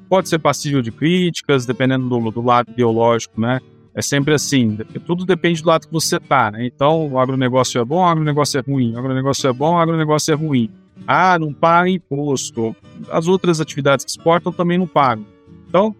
pode 0.09 0.29
ser 0.29 0.39
passível 0.39 0.81
de 0.81 0.91
críticas, 0.91 1.65
dependendo 1.65 2.07
do, 2.07 2.31
do 2.31 2.41
lado 2.41 2.71
ideológico, 2.71 3.39
né? 3.39 3.59
É 3.93 4.01
sempre 4.01 4.33
assim, 4.33 4.77
tudo 5.05 5.25
depende 5.25 5.61
do 5.61 5.69
lado 5.69 5.87
que 5.87 5.93
você 5.93 6.19
tá, 6.19 6.51
né? 6.51 6.65
Então, 6.65 7.07
o 7.13 7.19
agronegócio 7.19 7.79
é 7.79 7.85
bom, 7.85 7.99
o 7.99 8.05
agronegócio 8.05 8.57
é 8.57 8.61
ruim, 8.61 8.93
o 8.93 8.99
agronegócio 8.99 9.49
é 9.49 9.53
bom, 9.53 9.75
o 9.75 9.77
agronegócio 9.77 10.33
é 10.33 10.35
ruim. 10.35 10.69
Ah, 11.07 11.39
não 11.39 11.53
paga 11.53 11.89
imposto. 11.89 12.75
As 13.09 13.27
outras 13.27 13.61
atividades 13.61 14.03
que 14.03 14.11
exportam 14.11 14.51
também 14.51 14.77
não 14.77 14.87
pagam. 14.87 15.25
Então, 15.67 15.95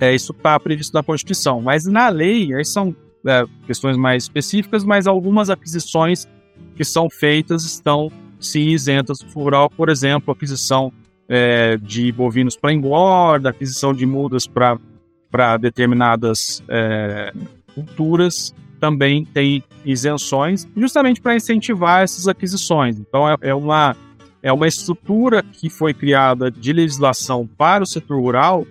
é, 0.00 0.14
isso 0.14 0.32
está 0.32 0.58
previsto 0.58 0.94
na 0.94 1.02
Constituição. 1.02 1.60
Mas 1.60 1.86
na 1.86 2.08
lei, 2.08 2.54
aí 2.54 2.64
são 2.64 2.94
é, 3.26 3.44
questões 3.66 3.96
mais 3.96 4.24
específicas, 4.24 4.84
mas 4.84 5.06
algumas 5.06 5.50
aquisições 5.50 6.28
que 6.76 6.84
são 6.84 7.10
feitas 7.10 7.64
estão 7.64 8.10
sim 8.40 8.68
isentas 8.68 9.18
do 9.18 9.30
rural, 9.30 9.70
por 9.70 9.88
exemplo, 9.88 10.32
aquisição 10.32 10.92
é, 11.28 11.76
de 11.76 12.10
bovinos 12.12 12.56
para 12.56 12.72
engorda, 12.72 13.50
aquisição 13.50 13.92
de 13.94 14.06
mudas 14.06 14.46
para 14.46 15.56
determinadas 15.58 16.62
é, 16.68 17.32
culturas, 17.74 18.54
também 18.78 19.24
tem 19.24 19.62
isenções, 19.84 20.68
justamente 20.76 21.20
para 21.20 21.36
incentivar 21.36 22.02
essas 22.02 22.26
aquisições. 22.26 22.98
Então, 22.98 23.28
é, 23.28 23.36
é, 23.40 23.54
uma, 23.54 23.96
é 24.42 24.52
uma 24.52 24.66
estrutura 24.66 25.42
que 25.42 25.70
foi 25.70 25.94
criada 25.94 26.50
de 26.50 26.72
legislação 26.72 27.46
para 27.46 27.84
o 27.84 27.86
setor 27.86 28.20
rural 28.20 28.66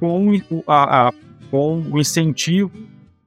com, 0.00 0.32
a, 0.66 1.08
a, 1.08 1.12
com 1.50 1.80
o 1.90 2.00
incentivo 2.00 2.72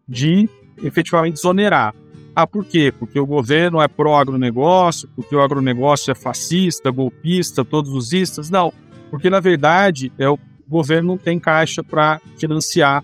de 0.07 0.49
efetivamente 0.83 1.37
exonerar. 1.37 1.95
Ah, 2.35 2.45
por 2.45 2.65
quê? 2.65 2.91
Porque 2.91 3.17
o 3.17 3.25
governo 3.25 3.81
é 3.81 3.87
pró-agronegócio, 3.87 5.07
porque 5.15 5.33
o 5.33 5.41
agronegócio 5.41 6.11
é 6.11 6.15
fascista, 6.15 6.91
golpista, 6.91 7.63
todos 7.63 7.93
os 7.93 8.11
istas. 8.11 8.49
Não, 8.49 8.73
porque 9.09 9.29
na 9.29 9.39
verdade 9.39 10.11
é 10.19 10.27
o 10.27 10.37
governo 10.67 11.09
não 11.09 11.17
tem 11.17 11.39
caixa 11.39 11.81
para 11.81 12.19
financiar 12.37 13.03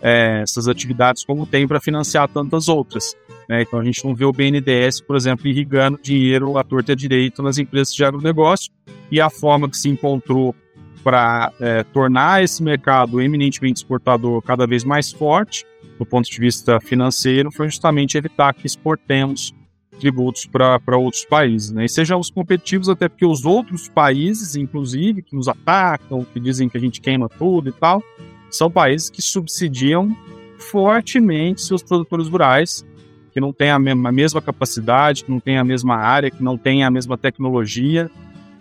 é, 0.00 0.42
essas 0.42 0.68
atividades 0.68 1.24
como 1.24 1.44
tem 1.44 1.66
para 1.66 1.80
financiar 1.80 2.28
tantas 2.28 2.68
outras. 2.68 3.16
Né? 3.48 3.62
Então 3.62 3.80
a 3.80 3.84
gente 3.84 4.04
não 4.04 4.14
vê 4.14 4.24
o 4.24 4.32
BNDES, 4.32 5.00
por 5.00 5.16
exemplo, 5.16 5.48
irrigando 5.48 5.98
dinheiro 6.00 6.56
à 6.56 6.62
torta 6.62 6.94
direito 6.94 7.42
nas 7.42 7.58
empresas 7.58 7.92
de 7.92 8.04
agronegócio. 8.04 8.70
E 9.10 9.20
a 9.20 9.30
forma 9.30 9.68
que 9.68 9.76
se 9.76 9.88
encontrou 9.88 10.54
para 11.08 11.50
é, 11.58 11.82
tornar 11.84 12.44
esse 12.44 12.62
mercado 12.62 13.18
eminentemente 13.18 13.78
exportador 13.78 14.42
cada 14.42 14.66
vez 14.66 14.84
mais 14.84 15.10
forte 15.10 15.64
do 15.98 16.04
ponto 16.04 16.30
de 16.30 16.38
vista 16.38 16.78
financeiro 16.80 17.50
foi 17.50 17.66
justamente 17.70 18.18
evitar 18.18 18.52
que 18.52 18.66
exportemos 18.66 19.54
tributos 19.98 20.44
para 20.44 20.98
outros 20.98 21.24
países, 21.24 21.70
né? 21.70 21.86
E 21.86 21.88
sejamos 21.88 22.28
competitivos 22.28 22.90
até 22.90 23.08
porque 23.08 23.24
os 23.24 23.46
outros 23.46 23.88
países, 23.88 24.54
inclusive, 24.54 25.22
que 25.22 25.34
nos 25.34 25.48
atacam, 25.48 26.26
que 26.30 26.38
dizem 26.38 26.68
que 26.68 26.76
a 26.76 26.80
gente 26.80 27.00
queima 27.00 27.26
tudo 27.26 27.70
e 27.70 27.72
tal, 27.72 28.02
são 28.50 28.70
países 28.70 29.08
que 29.08 29.22
subsidiam 29.22 30.14
fortemente 30.58 31.62
seus 31.62 31.82
produtores 31.82 32.28
rurais, 32.28 32.84
que 33.32 33.40
não 33.40 33.50
têm 33.50 33.70
a 33.70 33.78
mesma, 33.78 34.10
a 34.10 34.12
mesma 34.12 34.42
capacidade, 34.42 35.24
que 35.24 35.30
não 35.30 35.40
têm 35.40 35.56
a 35.56 35.64
mesma 35.64 35.96
área, 35.96 36.30
que 36.30 36.42
não 36.42 36.58
têm 36.58 36.84
a 36.84 36.90
mesma 36.90 37.16
tecnologia, 37.16 38.10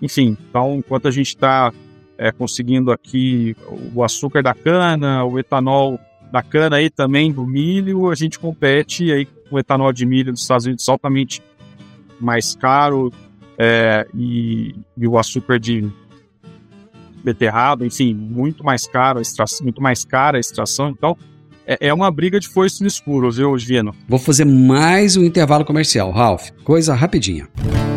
enfim. 0.02 0.38
Então, 0.50 0.78
enquanto 0.78 1.10
a 1.10 1.12
gente 1.12 1.28
está 1.28 1.74
é, 2.18 2.32
conseguindo 2.32 2.92
aqui 2.92 3.56
o 3.94 4.04
açúcar 4.04 4.42
da 4.42 4.54
cana, 4.54 5.24
o 5.24 5.38
etanol 5.38 6.00
da 6.32 6.42
cana 6.42 6.78
aí 6.78 6.90
também, 6.90 7.32
do 7.32 7.46
milho, 7.46 8.10
a 8.10 8.16
gente 8.16 8.38
compete 8.38 9.12
aí 9.12 9.26
com 9.26 9.56
o 9.56 9.60
etanol 9.60 9.94
de 9.94 10.06
milho 10.06 10.32
dos 10.32 10.42
Estados 10.42 10.66
Unidos 10.66 10.88
altamente 10.90 11.42
mais 12.20 12.56
caro, 12.56 13.12
é, 13.58 14.06
e, 14.14 14.76
e, 14.98 15.08
o 15.08 15.18
açúcar 15.18 15.60
de 15.60 15.90
beterraba, 17.24 17.86
enfim, 17.86 18.14
muito 18.14 18.64
mais 18.64 18.86
caro, 18.88 19.20
extração, 19.20 19.64
muito 19.64 19.82
mais 19.82 20.06
cara 20.06 20.38
a 20.38 20.40
extração. 20.40 20.90
Então, 20.90 21.18
é, 21.66 21.88
é 21.88 21.94
uma 21.94 22.10
briga 22.12 22.40
de 22.40 22.48
foice 22.48 22.82
no 22.82 22.88
escuro, 22.88 23.32
viu, 23.32 23.58
Gino? 23.58 23.96
Vou 24.08 24.20
fazer 24.20 24.46
mais 24.46 25.18
um 25.18 25.24
intervalo 25.24 25.66
comercial, 25.66 26.12
Ralph. 26.12 26.50
Coisa 26.64 26.94
rapidinha. 26.94 27.48
Divino 27.56 27.97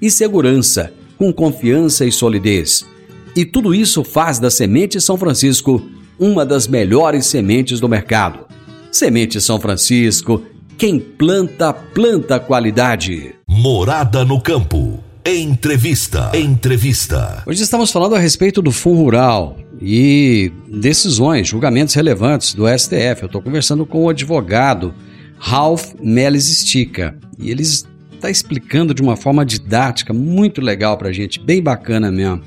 e 0.00 0.10
segurança, 0.10 0.92
com 1.16 1.32
confiança 1.32 2.04
e 2.04 2.12
solidez 2.12 2.84
e 3.36 3.44
tudo 3.44 3.74
isso 3.74 4.02
faz 4.02 4.38
da 4.38 4.50
Semente 4.50 4.98
São 4.98 5.18
Francisco 5.18 5.86
uma 6.18 6.46
das 6.46 6.66
melhores 6.66 7.26
sementes 7.26 7.78
do 7.78 7.88
mercado. 7.88 8.46
Semente 8.90 9.38
São 9.42 9.60
Francisco, 9.60 10.42
quem 10.78 10.98
planta, 10.98 11.70
planta 11.70 12.40
qualidade. 12.40 13.34
Morada 13.46 14.24
no 14.24 14.40
campo. 14.40 14.98
Entrevista. 15.22 16.30
Entrevista. 16.34 17.42
Hoje 17.46 17.62
estamos 17.62 17.90
falando 17.90 18.14
a 18.14 18.18
respeito 18.18 18.62
do 18.62 18.72
Fundo 18.72 19.02
Rural 19.02 19.58
e 19.82 20.50
decisões, 20.66 21.48
julgamentos 21.48 21.94
relevantes 21.94 22.54
do 22.54 22.66
STF. 22.66 23.22
Eu 23.22 23.26
estou 23.26 23.42
conversando 23.42 23.84
com 23.84 24.04
o 24.04 24.08
advogado 24.08 24.94
Ralph 25.38 25.92
Melis 26.00 26.48
Estica 26.48 27.18
e 27.38 27.50
ele 27.50 27.64
está 28.26 28.30
explicando 28.30 28.92
de 28.92 29.02
uma 29.02 29.16
forma 29.16 29.44
didática 29.44 30.12
muito 30.12 30.60
legal 30.60 30.98
para 30.98 31.08
a 31.08 31.12
gente, 31.12 31.40
bem 31.40 31.62
bacana 31.62 32.10
mesmo. 32.10 32.42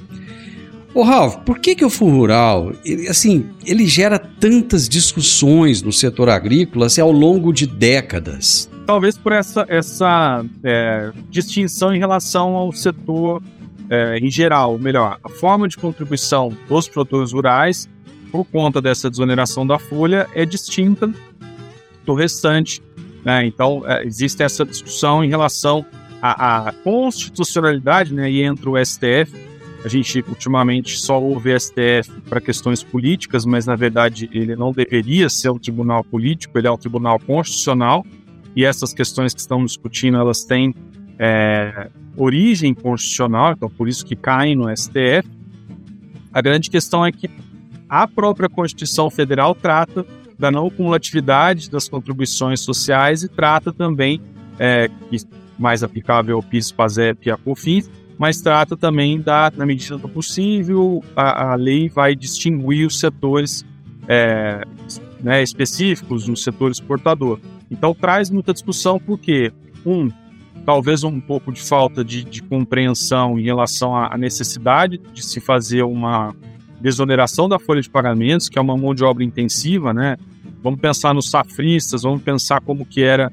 Ô 0.93 1.03
Ralf, 1.03 1.37
por 1.45 1.59
que, 1.59 1.75
que 1.75 1.85
o 1.85 1.89
fundo 1.89 2.17
rural, 2.17 2.73
ele, 2.83 3.07
assim, 3.07 3.45
ele 3.65 3.85
gera 3.85 4.17
tantas 4.17 4.89
discussões 4.89 5.81
no 5.81 5.93
setor 5.93 6.29
agrícola 6.29 6.87
assim, 6.87 6.99
ao 6.99 7.11
longo 7.11 7.53
de 7.53 7.67
décadas? 7.67 8.69
Talvez 8.87 9.15
por 9.15 9.31
essa, 9.31 9.65
essa 9.69 10.43
é, 10.63 11.11
distinção 11.29 11.93
em 11.93 11.99
relação 11.99 12.55
ao 12.55 12.71
setor 12.71 13.41
é, 13.89 14.17
em 14.17 14.29
geral, 14.31 14.77
melhor, 14.79 15.19
a 15.23 15.29
forma 15.29 15.67
de 15.67 15.77
contribuição 15.77 16.51
dos 16.67 16.87
produtores 16.87 17.31
rurais, 17.31 17.87
por 18.31 18.43
conta 18.45 18.81
dessa 18.81 19.09
desoneração 19.09 19.65
da 19.65 19.77
folha, 19.77 20.27
é 20.33 20.43
distinta 20.45 21.11
do 22.03 22.15
restante. 22.15 22.81
Né? 23.23 23.45
Então, 23.45 23.83
é, 23.85 24.05
existe 24.05 24.43
essa 24.43 24.65
discussão 24.65 25.23
em 25.23 25.29
relação 25.29 25.85
à, 26.21 26.69
à 26.69 26.71
constitucionalidade, 26.71 28.13
né? 28.13 28.29
e 28.29 28.41
entra 28.41 28.69
o 28.69 28.77
STF, 28.83 29.49
a 29.83 29.87
gente 29.87 30.23
ultimamente 30.27 30.99
só 30.99 31.21
ouve 31.21 31.57
STF 31.57 32.11
para 32.27 32.41
questões 32.41 32.83
políticas, 32.83 33.45
mas 33.45 33.65
na 33.65 33.75
verdade 33.75 34.29
ele 34.33 34.55
não 34.55 34.73
deveria 34.73 35.29
ser 35.29 35.49
um 35.49 35.57
tribunal 35.57 36.03
político, 36.03 36.57
ele 36.57 36.67
é 36.67 36.71
um 36.71 36.77
tribunal 36.77 37.17
constitucional 37.19 38.05
e 38.55 38.65
essas 38.65 38.93
questões 38.93 39.33
que 39.33 39.39
estamos 39.39 39.71
discutindo 39.71 40.17
elas 40.17 40.43
têm 40.43 40.75
é, 41.17 41.89
origem 42.17 42.73
constitucional, 42.73 43.53
então 43.53 43.69
por 43.69 43.87
isso 43.87 44.05
que 44.05 44.15
caem 44.15 44.55
no 44.55 44.69
STF. 44.75 45.29
A 46.33 46.41
grande 46.41 46.69
questão 46.69 47.05
é 47.05 47.11
que 47.11 47.29
a 47.87 48.05
própria 48.05 48.49
Constituição 48.49 49.09
Federal 49.09 49.55
trata 49.55 50.05
da 50.39 50.49
não 50.49 50.69
cumulatividade 50.69 51.69
das 51.69 51.89
contribuições 51.89 52.61
sociais 52.61 53.23
e 53.23 53.27
trata 53.27 53.73
também, 53.73 54.21
é, 54.57 54.89
mais 55.59 55.83
aplicável 55.83 56.37
ao 56.37 56.43
PIS, 56.43 56.71
PASEP 56.71 57.27
e 57.27 57.31
a 57.31 57.35
COFINS, 57.37 57.91
mas 58.17 58.41
trata 58.41 58.77
também 58.77 59.19
da, 59.19 59.51
na 59.55 59.65
medida 59.65 59.97
do 59.97 60.07
possível, 60.07 61.03
a, 61.15 61.51
a 61.51 61.55
lei 61.55 61.89
vai 61.89 62.15
distinguir 62.15 62.87
os 62.87 62.99
setores 62.99 63.65
é, 64.07 64.63
né, 65.21 65.43
específicos 65.43 66.27
no 66.27 66.37
setor 66.37 66.71
exportador. 66.71 67.39
Então 67.69 67.93
traz 67.93 68.29
muita 68.29 68.53
discussão 68.53 68.97
porque, 68.97 69.51
um, 69.85 70.09
talvez 70.65 71.03
um 71.03 71.19
pouco 71.19 71.51
de 71.51 71.61
falta 71.61 72.03
de, 72.03 72.23
de 72.23 72.41
compreensão 72.41 73.37
em 73.37 73.43
relação 73.43 73.95
à 73.95 74.17
necessidade 74.17 74.99
de 75.13 75.23
se 75.23 75.41
fazer 75.41 75.83
uma 75.83 76.33
desoneração 76.81 77.49
da 77.49 77.59
folha 77.59 77.81
de 77.81 77.89
pagamentos, 77.89 78.49
que 78.49 78.57
é 78.57 78.61
uma 78.61 78.77
mão 78.77 78.95
de 78.95 79.03
obra 79.03 79.23
intensiva, 79.23 79.93
né? 79.93 80.17
Vamos 80.61 80.79
pensar 80.79 81.13
nos 81.13 81.29
safristas, 81.29 82.03
vamos 82.03 82.21
pensar 82.21 82.61
como 82.61 82.85
que 82.85 83.01
era 83.01 83.31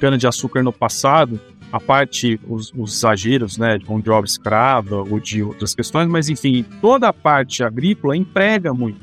cana-de-açúcar 0.00 0.62
no 0.62 0.72
passado, 0.72 1.40
a 1.72 1.80
parte, 1.80 2.38
os, 2.48 2.72
os 2.76 2.96
exageros, 2.96 3.58
né, 3.58 3.78
de 3.78 3.88
mão 3.88 3.98
de 3.98 4.08
obra 4.08 4.28
escrava 4.28 4.96
ou 4.96 5.18
de 5.18 5.42
outras 5.42 5.74
questões, 5.74 6.08
mas 6.08 6.28
enfim, 6.28 6.64
toda 6.80 7.08
a 7.08 7.12
parte 7.12 7.64
agrícola 7.64 8.16
emprega 8.16 8.72
muito. 8.72 9.00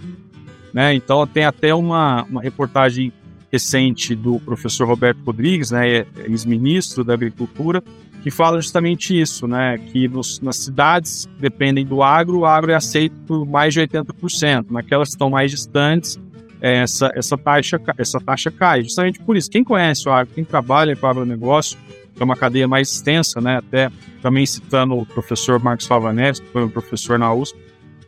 Né? 0.73 0.93
Então 0.93 1.27
tem 1.27 1.43
até 1.43 1.75
uma, 1.75 2.23
uma 2.23 2.41
reportagem 2.41 3.11
recente 3.51 4.15
do 4.15 4.39
professor 4.39 4.87
Roberto 4.87 5.19
Rodrigues, 5.25 5.71
né, 5.71 5.89
é, 5.89 6.07
é 6.17 6.27
ex-ministro 6.29 7.03
da 7.03 7.13
Agricultura, 7.13 7.83
que 8.21 8.29
fala 8.29 8.61
justamente 8.61 9.19
isso, 9.19 9.47
né, 9.47 9.77
que 9.77 10.07
nos, 10.07 10.39
nas 10.39 10.57
cidades 10.57 11.27
dependem 11.39 11.85
do 11.85 12.03
agro, 12.03 12.39
o 12.39 12.45
agro 12.45 12.71
é 12.71 12.75
aceito 12.75 13.15
por 13.25 13.45
mais 13.45 13.73
de 13.73 13.81
80%, 13.81 14.67
naquelas 14.69 15.09
que 15.09 15.15
estão 15.15 15.29
mais 15.29 15.49
distantes, 15.49 16.19
essa, 16.61 17.11
essa, 17.15 17.37
taxa, 17.37 17.81
essa 17.97 18.19
taxa 18.19 18.51
cai. 18.51 18.83
Justamente 18.83 19.19
por 19.19 19.35
isso, 19.35 19.49
quem 19.49 19.63
conhece 19.63 20.07
o 20.07 20.11
agro, 20.11 20.33
quem 20.33 20.43
trabalha 20.43 20.95
com 20.95 21.07
o 21.07 21.09
agronegócio, 21.09 21.77
é 22.19 22.23
uma 22.23 22.35
cadeia 22.35 22.67
mais 22.67 22.91
extensa, 22.91 23.41
né? 23.41 23.57
Até 23.57 23.89
também 24.21 24.45
citando 24.45 24.95
o 24.95 25.05
professor 25.05 25.59
Marcos 25.59 25.87
Favanetti, 25.87 26.41
que 26.41 26.49
foi 26.49 26.63
um 26.63 26.69
professor 26.69 27.17
na 27.17 27.33
USP, 27.33 27.57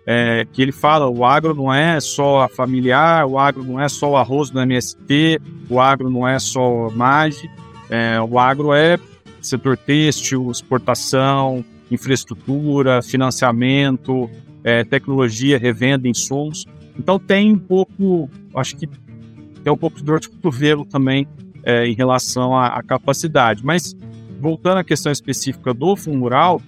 é, 0.05 0.45
que 0.51 0.61
ele 0.61 0.71
fala: 0.71 1.09
o 1.09 1.25
agro 1.25 1.55
não 1.55 1.73
é 1.73 1.99
só 1.99 2.41
a 2.41 2.47
familiar, 2.47 3.25
o 3.25 3.39
agro 3.39 3.63
não 3.63 3.79
é 3.79 3.89
só 3.89 4.11
o 4.11 4.17
arroz 4.17 4.51
do 4.51 4.59
MST, 4.59 5.41
o 5.67 5.79
agro 5.79 6.11
não 6.11 6.27
é 6.27 6.37
só 6.37 6.89
MAGE, 6.91 7.49
é, 7.89 8.21
o 8.21 8.37
agro 8.37 8.73
é 8.73 8.99
setor 9.47 9.77
têxtil, 9.77 10.49
exportação, 10.49 11.63
infraestrutura, 11.89 13.01
financiamento, 13.01 14.29
é, 14.63 14.83
tecnologia, 14.83 15.57
revenda, 15.57 16.07
insumos. 16.07 16.65
Então 16.97 17.19
tem 17.19 17.53
um 17.53 17.59
pouco, 17.59 18.29
acho 18.55 18.75
que 18.75 18.87
tem 18.87 19.71
um 19.71 19.77
pouco 19.77 19.97
de 19.97 20.03
dor 20.03 20.19
de 20.19 20.29
cotovelo 20.29 20.85
também 20.85 21.27
é, 21.63 21.87
em 21.87 21.93
relação 21.93 22.55
à, 22.55 22.67
à, 22.67 22.83
capacidade. 22.83 23.65
Mas, 23.65 23.95
voltando 24.39 24.77
à 24.77 24.83
questão 24.83 25.11
específica 25.11 25.73
do 25.73 25.95
fundo 25.95 26.19
rural, 26.19 26.61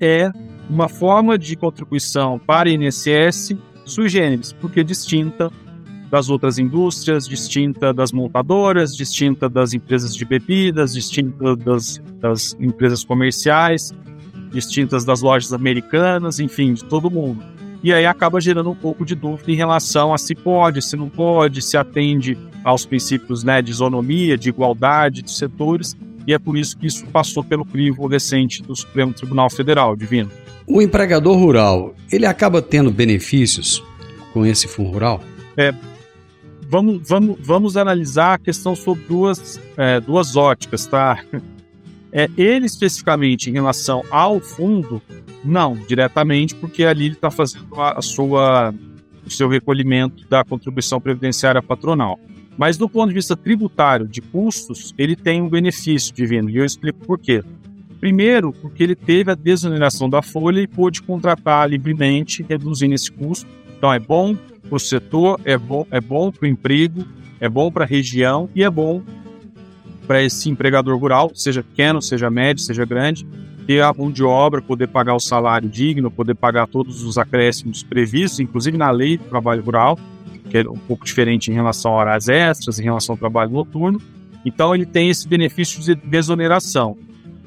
é 0.00 0.30
uma 0.68 0.88
forma 0.88 1.38
de 1.38 1.56
contribuição 1.56 2.38
para 2.38 2.68
INSS 2.70 3.56
sui 3.84 4.08
generis, 4.08 4.52
porque 4.52 4.80
é 4.80 4.82
distinta 4.82 5.50
das 6.14 6.30
outras 6.30 6.60
indústrias, 6.60 7.26
distinta 7.26 7.92
das 7.92 8.12
montadoras, 8.12 8.96
distinta 8.96 9.48
das 9.48 9.74
empresas 9.74 10.14
de 10.14 10.24
bebidas, 10.24 10.92
distinta 10.92 11.56
das, 11.56 12.00
das 12.20 12.56
empresas 12.60 13.02
comerciais, 13.02 13.92
distintas 14.52 15.04
das 15.04 15.22
lojas 15.22 15.52
americanas, 15.52 16.38
enfim, 16.38 16.74
de 16.74 16.84
todo 16.84 17.10
mundo. 17.10 17.42
E 17.82 17.92
aí 17.92 18.06
acaba 18.06 18.40
gerando 18.40 18.70
um 18.70 18.76
pouco 18.76 19.04
de 19.04 19.16
dúvida 19.16 19.50
em 19.50 19.56
relação 19.56 20.14
a 20.14 20.18
se 20.18 20.36
pode, 20.36 20.80
se 20.82 20.94
não 20.94 21.08
pode, 21.08 21.60
se 21.60 21.76
atende 21.76 22.38
aos 22.62 22.86
princípios 22.86 23.42
né, 23.42 23.60
de 23.60 23.72
isonomia, 23.72 24.38
de 24.38 24.50
igualdade 24.50 25.20
de 25.20 25.32
setores, 25.32 25.96
e 26.28 26.32
é 26.32 26.38
por 26.38 26.56
isso 26.56 26.78
que 26.78 26.86
isso 26.86 27.04
passou 27.06 27.42
pelo 27.42 27.64
crivo 27.64 28.06
recente 28.06 28.62
do 28.62 28.76
Supremo 28.76 29.12
Tribunal 29.12 29.50
Federal, 29.50 29.96
Divino. 29.96 30.30
O 30.64 30.80
empregador 30.80 31.36
rural, 31.36 31.92
ele 32.12 32.24
acaba 32.24 32.62
tendo 32.62 32.92
benefícios 32.92 33.82
com 34.32 34.46
esse 34.46 34.68
fundo 34.68 34.90
rural? 34.90 35.20
É, 35.56 35.74
vamos, 36.74 37.08
vamos, 37.08 37.36
vamos 37.40 37.76
analisar 37.76 38.34
a 38.34 38.38
questão 38.38 38.74
sobre 38.74 39.04
duas, 39.04 39.60
é, 39.76 40.00
duas 40.00 40.34
óticas, 40.34 40.86
tá? 40.86 41.22
É, 42.16 42.28
ele 42.36 42.66
especificamente 42.66 43.50
em 43.50 43.52
relação 43.52 44.04
ao 44.08 44.38
fundo, 44.38 45.02
não, 45.44 45.74
diretamente, 45.74 46.54
porque 46.54 46.84
ali 46.84 47.06
ele 47.06 47.14
está 47.14 47.28
fazendo 47.28 47.66
a, 47.74 47.98
a 47.98 48.02
sua, 48.02 48.72
o 49.26 49.30
seu 49.30 49.48
recolhimento 49.48 50.24
da 50.28 50.44
contribuição 50.44 51.00
previdenciária 51.00 51.60
patronal. 51.60 52.18
Mas 52.56 52.76
do 52.76 52.88
ponto 52.88 53.08
de 53.08 53.14
vista 53.14 53.36
tributário, 53.36 54.06
de 54.06 54.20
custos, 54.20 54.94
ele 54.96 55.16
tem 55.16 55.42
um 55.42 55.48
benefício 55.48 56.14
divino, 56.14 56.48
e 56.48 56.56
eu 56.56 56.64
explico 56.64 57.00
por 57.04 57.18
quê. 57.18 57.42
Primeiro, 57.98 58.52
porque 58.52 58.82
ele 58.82 58.94
teve 58.94 59.30
a 59.30 59.34
desoneração 59.34 60.08
da 60.08 60.22
folha 60.22 60.60
e 60.60 60.68
pôde 60.68 61.02
contratar 61.02 61.68
livremente, 61.68 62.44
reduzindo 62.48 62.94
esse 62.94 63.10
custo. 63.10 63.48
Então 63.84 63.92
é 63.92 63.98
bom 63.98 64.34
para 64.34 64.76
o 64.76 64.78
setor, 64.78 65.38
é 65.44 65.58
bom, 65.58 65.86
é 65.90 66.00
bom 66.00 66.32
para 66.32 66.46
o 66.46 66.48
emprego, 66.48 67.04
é 67.38 67.50
bom 67.50 67.70
para 67.70 67.84
a 67.84 67.86
região 67.86 68.48
e 68.54 68.62
é 68.62 68.70
bom 68.70 69.02
para 70.06 70.22
esse 70.22 70.48
empregador 70.48 70.98
rural, 70.98 71.30
seja 71.34 71.62
pequeno, 71.62 72.00
seja 72.00 72.30
médio, 72.30 72.62
seja 72.62 72.86
grande, 72.86 73.26
ter 73.66 73.82
a 73.82 73.92
mão 73.92 74.10
de 74.10 74.24
obra, 74.24 74.62
poder 74.62 74.88
pagar 74.88 75.14
o 75.14 75.20
salário 75.20 75.68
digno, 75.68 76.10
poder 76.10 76.34
pagar 76.34 76.66
todos 76.66 77.02
os 77.02 77.18
acréscimos 77.18 77.82
previstos, 77.82 78.40
inclusive 78.40 78.78
na 78.78 78.90
lei 78.90 79.18
do 79.18 79.24
trabalho 79.24 79.62
rural, 79.62 79.98
que 80.48 80.56
é 80.56 80.62
um 80.62 80.78
pouco 80.78 81.04
diferente 81.04 81.50
em 81.50 81.54
relação 81.54 81.92
a 81.92 81.96
horas 81.96 82.26
extras, 82.26 82.78
em 82.78 82.84
relação 82.84 83.12
ao 83.12 83.18
trabalho 83.18 83.50
noturno. 83.50 84.00
Então 84.46 84.74
ele 84.74 84.86
tem 84.86 85.10
esse 85.10 85.28
benefício 85.28 85.82
de 85.82 85.94
desoneração. 85.94 86.96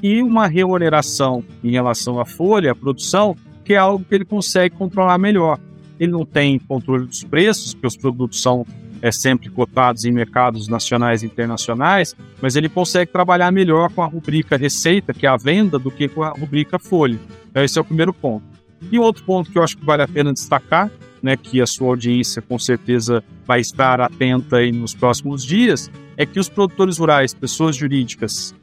E 0.03 0.21
uma 0.21 0.45
reoneração 0.45 1.43
em 1.63 1.71
relação 1.71 2.19
à 2.19 2.25
folha, 2.25 2.73
à 2.73 2.75
produção, 2.75 3.35
que 3.65 3.73
é 3.73 3.77
algo 3.77 4.05
que 4.07 4.13
ele 4.13 4.23
consegue 4.23 4.75
controlar 4.75 5.17
melhor. 5.17 5.59
Ele 5.99 6.11
não 6.11 6.25
tem 6.25 6.59
controle 6.59 7.05
dos 7.05 7.23
preços, 7.23 7.73
porque 7.73 7.87
os 7.87 7.97
produtos 7.97 8.41
são 8.41 8.65
é, 9.01 9.11
sempre 9.11 9.49
cotados 9.49 10.05
em 10.05 10.11
mercados 10.11 10.67
nacionais 10.67 11.23
e 11.23 11.25
internacionais, 11.25 12.15
mas 12.41 12.55
ele 12.55 12.69
consegue 12.69 13.11
trabalhar 13.11 13.51
melhor 13.51 13.91
com 13.91 14.01
a 14.01 14.05
rubrica 14.05 14.57
receita, 14.57 15.13
que 15.13 15.25
é 15.25 15.29
a 15.29 15.37
venda, 15.37 15.77
do 15.77 15.91
que 15.91 16.07
com 16.07 16.23
a 16.23 16.29
rubrica 16.29 16.79
folha. 16.79 17.19
Então, 17.49 17.63
esse 17.63 17.77
é 17.77 17.81
o 17.81 17.85
primeiro 17.85 18.13
ponto. 18.13 18.45
E 18.91 18.99
outro 18.99 19.23
ponto 19.23 19.51
que 19.51 19.57
eu 19.57 19.63
acho 19.63 19.77
que 19.77 19.85
vale 19.85 20.03
a 20.03 20.07
pena 20.07 20.31
destacar, 20.33 20.91
né, 21.21 21.35
que 21.35 21.61
a 21.61 21.65
sua 21.65 21.89
audiência 21.89 22.41
com 22.41 22.59
certeza 22.59 23.23
vai 23.45 23.59
estar 23.59 23.99
atenta 23.99 24.57
aí 24.57 24.71
nos 24.71 24.93
próximos 24.93 25.43
dias, 25.43 25.89
é 26.15 26.25
que 26.25 26.39
os 26.39 26.49
produtores 26.49 26.97
rurais, 26.97 27.33
pessoas 27.33 27.75
jurídicas, 27.75 28.53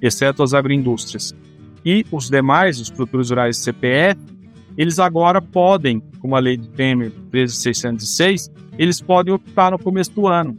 exceto 0.00 0.42
as 0.42 0.52
agroindústrias, 0.52 1.34
e 1.84 2.06
os 2.12 2.28
demais, 2.30 2.80
os 2.80 2.90
produtores 2.90 3.30
rurais 3.30 3.56
CPF, 3.56 4.20
eles 4.76 4.98
agora 4.98 5.40
podem, 5.40 6.02
como 6.20 6.36
a 6.36 6.38
lei 6.38 6.56
de 6.56 6.68
Temer 6.68 7.12
13606, 7.30 8.50
eles 8.78 9.00
podem 9.00 9.34
optar 9.34 9.70
no 9.72 9.78
começo 9.78 10.10
do 10.12 10.26
ano. 10.26 10.56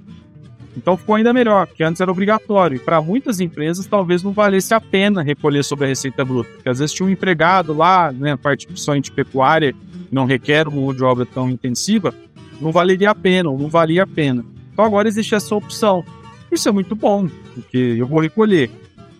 Então 0.75 0.97
ficou 0.97 1.15
ainda 1.15 1.31
melhor, 1.31 1.67
porque 1.67 1.83
antes 1.83 2.01
era 2.01 2.11
obrigatório. 2.11 2.77
E 2.77 2.79
para 2.79 3.01
muitas 3.01 3.39
empresas 3.39 3.85
talvez 3.85 4.23
não 4.23 4.31
valesse 4.31 4.73
a 4.73 4.81
pena 4.81 5.21
recolher 5.21 5.63
sobre 5.63 5.85
a 5.85 5.87
receita 5.87 6.25
bruta, 6.25 6.49
porque 6.53 6.69
às 6.69 6.79
vezes 6.79 6.93
tinha 6.93 7.05
um 7.05 7.11
empregado 7.11 7.73
lá, 7.73 8.11
né, 8.11 8.31
a 8.31 8.37
parte 8.37 8.65
principalmente 8.67 9.11
pecuária, 9.11 9.75
não 10.11 10.25
requer 10.25 10.67
uma 10.67 10.81
mão 10.81 10.93
de 10.93 11.03
obra 11.03 11.25
tão 11.25 11.49
intensiva, 11.49 12.13
não 12.59 12.71
valeria 12.71 13.11
a 13.11 13.15
pena, 13.15 13.49
ou 13.49 13.57
não 13.57 13.67
valia 13.67 14.03
a 14.03 14.07
pena. 14.07 14.43
Então 14.71 14.83
agora 14.83 15.07
existe 15.07 15.35
essa 15.35 15.55
opção. 15.55 16.03
Isso 16.51 16.67
é 16.69 16.71
muito 16.71 16.95
bom, 16.95 17.27
porque 17.53 17.95
eu 17.97 18.07
vou 18.07 18.19
recolher. 18.19 18.69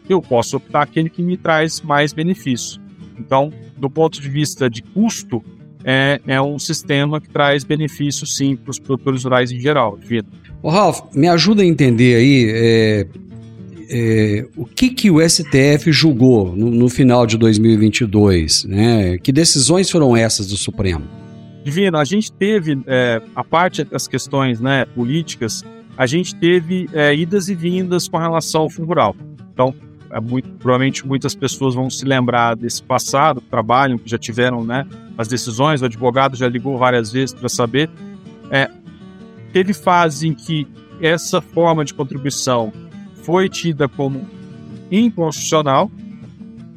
Eu 0.10 0.22
posso 0.22 0.58
optar 0.58 0.82
aquele 0.82 1.10
que 1.10 1.22
me 1.22 1.38
traz 1.38 1.82
mais 1.82 2.14
benefício. 2.14 2.82
Então, 3.18 3.52
do 3.84 3.90
ponto 3.90 4.22
de 4.22 4.30
vista 4.30 4.70
de 4.70 4.82
custo, 4.82 5.44
é, 5.84 6.22
é 6.26 6.42
um 6.42 6.58
sistema 6.58 7.20
que 7.20 7.28
traz 7.30 7.66
benefícios 7.66 8.38
sim 8.38 8.56
para 8.56 8.72
os 8.72 8.80
produtores 8.80 9.26
rurais 9.26 9.52
em 9.52 9.60
geral. 9.60 9.98
Vida. 9.98 10.28
Ô 10.62 10.70
Ralf, 10.70 11.02
me 11.14 11.28
ajuda 11.28 11.62
a 11.62 11.66
entender 11.66 12.16
aí 12.16 12.50
é, 12.50 13.08
é, 13.90 14.48
o 14.56 14.66
que, 14.66 14.90
que 14.92 15.12
o 15.12 15.20
STF 15.20 15.92
julgou 15.92 16.56
no, 16.56 16.72
no, 16.72 16.88
final 16.88 17.28
de 17.28 17.38
2022, 17.38 18.64
né? 18.64 19.18
Que 19.18 19.34
decisões 19.34 19.92
foram 19.92 20.16
essas 20.16 20.48
do 20.48 20.56
Supremo? 20.56 21.04
Divino, 21.66 21.98
a 21.98 22.06
gente 22.06 22.32
teve, 22.32 22.82
é, 22.88 23.22
a 23.36 23.44
parte 23.44 23.84
das 23.84 24.08
questões 24.08 24.62
né, 24.62 24.86
políticas, 24.96 25.62
a 25.98 26.06
gente 26.06 26.34
teve 26.36 26.90
é, 26.94 27.14
idas 27.14 27.50
e 27.50 27.56
vindas 27.56 28.08
com 28.08 28.18
relação 28.18 28.62
ao 28.62 28.70
fundo 28.70 28.88
rural. 28.88 29.14
Então, 29.54 29.76
muito, 30.20 30.50
provavelmente 30.60 31.06
muitas 31.06 31.36
pessoas 31.36 31.76
vão 31.76 31.90
se 31.90 32.06
lembrar 32.06 32.56
desse 32.56 32.82
passado, 32.84 33.42
trabalham, 33.42 33.98
que 33.98 34.10
já 34.10 34.18
tiveram 34.18 34.64
né, 34.64 34.86
as 35.18 35.28
decisões, 35.28 35.82
o 35.82 35.86
advogado 35.86 36.36
já 36.36 36.48
ligou 36.48 36.78
várias 36.78 37.12
vezes 37.12 37.34
para 37.34 37.50
saber. 37.50 37.90
É, 38.50 38.70
teve 39.52 39.74
fase 39.74 40.28
em 40.28 40.34
que 40.34 40.68
essa 41.02 41.42
forma 41.42 41.84
de 41.84 41.94
contribuição 41.94 42.72
foi 43.24 43.50
tida 43.50 43.88
como 43.88 44.28
inconstitucional, 44.92 45.92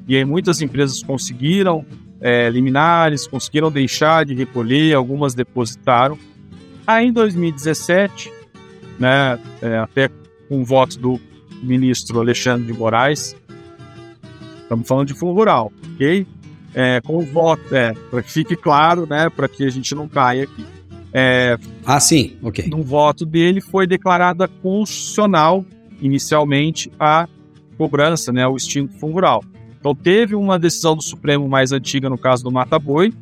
e 0.09 0.16
aí 0.16 0.24
muitas 0.24 0.62
empresas 0.62 1.03
conseguiram 1.03 1.84
é, 2.20 2.49
liminares, 2.49 3.26
conseguiram 3.26 3.70
deixar 3.70 4.24
de 4.24 4.34
recolher, 4.34 4.95
algumas 4.95 5.34
depositaram. 5.34 6.18
Aí 6.87 7.09
em 7.09 7.12
2017, 7.12 8.32
né, 8.99 9.39
é, 9.61 9.78
até 9.78 10.09
com 10.49 10.61
o 10.61 10.64
voto 10.64 10.99
do 10.99 11.20
ministro 11.66 12.20
Alexandre 12.20 12.66
de 12.66 12.72
Moraes. 12.72 13.36
Estamos 14.62 14.86
falando 14.86 15.08
de 15.08 15.14
fundo 15.14 15.32
rural, 15.32 15.72
ok? 15.94 16.26
É, 16.74 17.00
com 17.00 17.16
o 17.16 17.22
voto, 17.22 17.74
é, 17.74 17.94
para 18.10 18.22
que 18.22 18.30
fique 18.30 18.56
claro, 18.56 19.06
né, 19.08 19.30
para 19.30 19.48
que 19.48 19.64
a 19.64 19.70
gente 19.70 19.94
não 19.94 20.08
caia 20.08 20.44
aqui. 20.44 20.64
É, 21.12 21.56
ah, 21.84 21.98
sim, 21.98 22.36
ok. 22.42 22.66
No 22.68 22.82
voto 22.82 23.24
dele 23.24 23.60
foi 23.60 23.86
declarada 23.86 24.46
constitucional, 24.48 25.64
inicialmente, 26.00 26.90
a 26.98 27.26
cobrança, 27.78 28.32
né, 28.32 28.46
o 28.46 28.56
extinto 28.56 28.98
fundo 28.98 29.14
rural. 29.14 29.42
Então 29.78 29.94
teve 29.94 30.34
uma 30.34 30.58
decisão 30.58 30.96
do 30.96 31.02
Supremo 31.02 31.48
mais 31.48 31.72
antiga, 31.72 32.10
no 32.10 32.18
caso 32.18 32.42
do 32.42 32.50
Mata 32.50 32.78
Boi, 32.78 33.12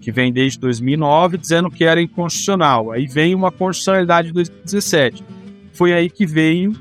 que 0.00 0.12
vem 0.12 0.32
desde 0.32 0.58
2009, 0.60 1.36
dizendo 1.36 1.70
que 1.70 1.84
era 1.84 2.00
inconstitucional. 2.00 2.92
Aí 2.92 3.06
vem 3.06 3.34
uma 3.34 3.50
constitucionalidade 3.50 4.28
de 4.28 4.34
2017. 4.34 5.24
Foi 5.72 5.92
aí 5.92 6.08
que 6.08 6.24
veio 6.24 6.72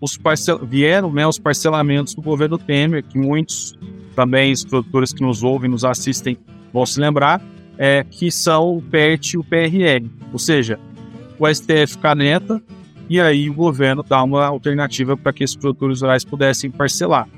os 0.00 0.16
parcel, 0.16 0.58
vieram 0.64 1.12
né, 1.12 1.26
os 1.26 1.38
parcelamentos 1.38 2.14
do 2.14 2.22
governo 2.22 2.58
Temer, 2.58 3.02
que 3.02 3.18
muitos 3.18 3.76
também 4.14 4.52
os 4.52 4.64
produtores 4.64 5.12
que 5.12 5.22
nos 5.22 5.42
ouvem, 5.42 5.70
nos 5.70 5.84
assistem, 5.84 6.36
vão 6.72 6.84
se 6.84 7.00
lembrar, 7.00 7.40
é, 7.76 8.04
que 8.04 8.30
são 8.30 8.76
o 8.76 8.82
PERT 8.82 9.34
e 9.34 9.38
o 9.38 9.44
PRL. 9.44 10.10
Ou 10.32 10.38
seja, 10.38 10.78
o 11.38 11.46
STF 11.46 11.98
caneta 11.98 12.60
e 13.08 13.20
aí 13.20 13.48
o 13.48 13.54
governo 13.54 14.04
dá 14.06 14.22
uma 14.22 14.44
alternativa 14.44 15.16
para 15.16 15.32
que 15.32 15.42
esses 15.42 15.56
produtores 15.56 16.02
rurais 16.02 16.24
pudessem 16.24 16.70
parcelar. 16.70 17.28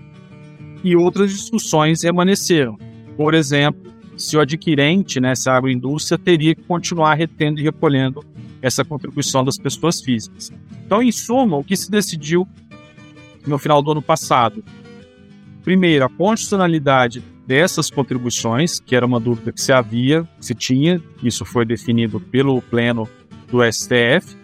E 0.82 0.96
outras 0.96 1.30
discussões 1.30 2.00
permaneceram. 2.00 2.78
Por 3.16 3.34
exemplo, 3.34 3.92
se 4.16 4.36
o 4.36 4.40
adquirente, 4.40 5.20
né, 5.20 5.34
se 5.34 5.48
a 5.48 5.54
agroindústria, 5.54 6.18
teria 6.18 6.54
que 6.54 6.62
continuar 6.62 7.14
retendo 7.14 7.61
e 7.61 7.62
recolhendo 7.62 8.24
essa 8.62 8.84
contribuição 8.84 9.44
das 9.44 9.56
pessoas 9.56 10.00
físicas. 10.00 10.52
Então, 10.84 11.02
em 11.02 11.12
suma, 11.12 11.56
o 11.56 11.64
que 11.64 11.76
se 11.76 11.90
decidiu 11.90 12.46
no 13.46 13.58
final 13.58 13.82
do 13.82 13.92
ano 13.92 14.02
passado? 14.02 14.62
Primeiro, 15.62 16.04
a 16.04 16.08
constitucionalidade 16.08 17.22
dessas 17.46 17.90
contribuições, 17.90 18.80
que 18.80 18.94
era 18.94 19.04
uma 19.04 19.20
dúvida 19.20 19.52
que 19.52 19.61
se 19.61 19.72
havia, 19.72 20.22
que 20.38 20.46
se 20.46 20.54
tinha, 20.54 21.02
isso 21.22 21.44
foi 21.44 21.64
definido 21.64 22.20
pelo 22.20 22.62
pleno 22.62 23.08
do 23.50 23.61
STF, 23.70 24.36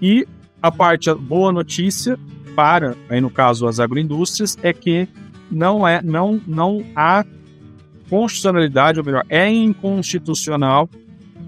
e 0.00 0.26
a 0.60 0.70
parte 0.70 1.08
a 1.08 1.14
boa 1.14 1.50
notícia 1.50 2.18
para, 2.54 2.96
aí 3.08 3.20
no 3.20 3.30
caso 3.30 3.66
as 3.66 3.80
agroindústrias, 3.80 4.56
é 4.62 4.72
que 4.72 5.08
não 5.50 5.86
é 5.86 6.02
não 6.02 6.40
não 6.46 6.84
há 6.94 7.24
constitucionalidade, 8.08 8.98
ou 8.98 9.04
melhor, 9.04 9.24
é 9.28 9.50
inconstitucional 9.50 10.88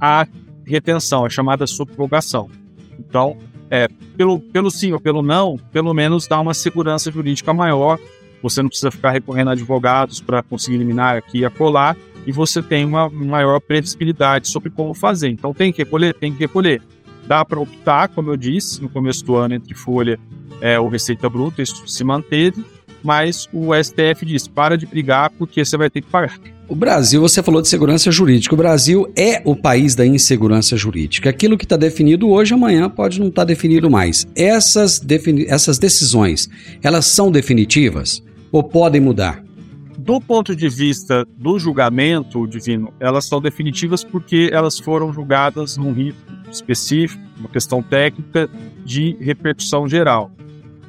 a 0.00 0.26
retenção, 0.66 1.24
a 1.24 1.30
chamada 1.30 1.66
subrogação. 1.66 2.50
Então, 2.98 3.36
é, 3.70 3.88
pelo, 4.16 4.38
pelo 4.40 4.70
sim 4.70 4.92
ou 4.92 5.00
pelo 5.00 5.22
não, 5.22 5.58
pelo 5.72 5.92
menos 5.92 6.26
dá 6.26 6.40
uma 6.40 6.54
segurança 6.54 7.10
jurídica 7.10 7.52
maior. 7.52 7.98
Você 8.42 8.62
não 8.62 8.68
precisa 8.68 8.90
ficar 8.90 9.10
recorrendo 9.10 9.48
a 9.48 9.52
advogados 9.52 10.20
para 10.20 10.42
conseguir 10.42 10.76
eliminar 10.76 11.16
aqui 11.16 11.38
e 11.38 11.44
acolá, 11.44 11.96
e 12.26 12.32
você 12.32 12.62
tem 12.62 12.84
uma 12.84 13.08
maior 13.08 13.60
previsibilidade 13.60 14.48
sobre 14.48 14.70
como 14.70 14.92
fazer. 14.94 15.28
Então, 15.28 15.54
tem 15.54 15.72
que 15.72 15.82
recolher? 15.82 16.14
Tem 16.14 16.32
que 16.32 16.38
recolher. 16.38 16.82
Dá 17.26 17.44
para 17.44 17.58
optar, 17.58 18.08
como 18.08 18.30
eu 18.30 18.36
disse, 18.36 18.82
no 18.82 18.88
começo 18.88 19.24
do 19.24 19.36
ano, 19.36 19.54
entre 19.54 19.74
folha 19.74 20.18
é, 20.60 20.78
ou 20.78 20.88
receita 20.88 21.28
bruta, 21.28 21.62
isso 21.62 21.86
se 21.86 22.04
manteve, 22.04 22.64
mas 23.06 23.48
o 23.52 23.72
STF 23.72 24.26
diz: 24.26 24.48
para 24.48 24.76
de 24.76 24.84
brigar 24.84 25.30
porque 25.30 25.64
você 25.64 25.76
vai 25.76 25.88
ter 25.88 26.02
que 26.02 26.10
pagar. 26.10 26.38
O 26.68 26.74
Brasil, 26.74 27.20
você 27.20 27.44
falou 27.44 27.62
de 27.62 27.68
segurança 27.68 28.10
jurídica. 28.10 28.52
O 28.52 28.58
Brasil 28.58 29.08
é 29.16 29.40
o 29.44 29.54
país 29.54 29.94
da 29.94 30.04
insegurança 30.04 30.76
jurídica. 30.76 31.30
Aquilo 31.30 31.56
que 31.56 31.64
está 31.64 31.76
definido 31.76 32.28
hoje, 32.28 32.52
amanhã 32.52 32.90
pode 32.90 33.20
não 33.20 33.28
estar 33.28 33.42
tá 33.42 33.46
definido 33.46 33.88
mais. 33.88 34.26
Essas, 34.34 34.98
defini 34.98 35.46
essas 35.48 35.78
decisões, 35.78 36.50
elas 36.82 37.06
são 37.06 37.30
definitivas 37.30 38.20
ou 38.50 38.64
podem 38.64 39.00
mudar? 39.00 39.44
Do 39.96 40.20
ponto 40.20 40.56
de 40.56 40.68
vista 40.68 41.24
do 41.36 41.56
julgamento 41.58 42.46
divino, 42.48 42.92
elas 42.98 43.26
são 43.26 43.40
definitivas 43.40 44.02
porque 44.02 44.50
elas 44.52 44.78
foram 44.78 45.12
julgadas 45.12 45.76
num 45.76 45.92
rito 45.92 46.18
específico, 46.50 47.22
uma 47.38 47.48
questão 47.48 47.80
técnica 47.80 48.48
de 48.84 49.16
repercussão 49.20 49.88
geral. 49.88 50.32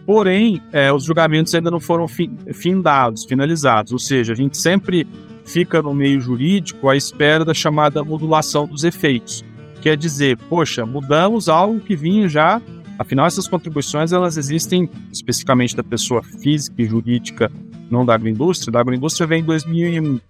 Porém, 0.07 0.61
é, 0.71 0.89
os 0.91 1.03
julgamentos 1.03 1.53
ainda 1.53 1.69
não 1.69 1.81
foram 1.81 2.07
findados, 2.07 3.25
finalizados, 3.25 3.91
ou 3.91 3.99
seja, 3.99 4.31
a 4.31 4.35
gente 4.37 4.57
sempre 4.57 5.05
fica 5.43 5.81
no 5.81 5.93
meio 5.93 6.21
jurídico 6.21 6.87
à 6.87 6.95
espera 6.95 7.43
da 7.43 7.53
chamada 7.53 8.01
modulação 8.05 8.65
dos 8.65 8.85
efeitos. 8.85 9.43
Quer 9.81 9.97
dizer, 9.97 10.37
poxa, 10.49 10.85
mudamos 10.85 11.49
algo 11.49 11.81
que 11.81 11.93
vinha 11.93 12.29
já, 12.29 12.61
afinal 12.97 13.25
essas 13.27 13.49
contribuições 13.49 14.13
elas 14.13 14.37
existem 14.37 14.89
especificamente 15.11 15.75
da 15.75 15.83
pessoa 15.83 16.23
física 16.23 16.81
e 16.81 16.85
jurídica, 16.85 17.51
não 17.91 18.05
da 18.05 18.15
agroindústria. 18.15 18.71
Da 18.71 18.79
agroindústria 18.79 19.27
vem 19.27 19.41
em 19.41 19.45
2001. 19.45 20.21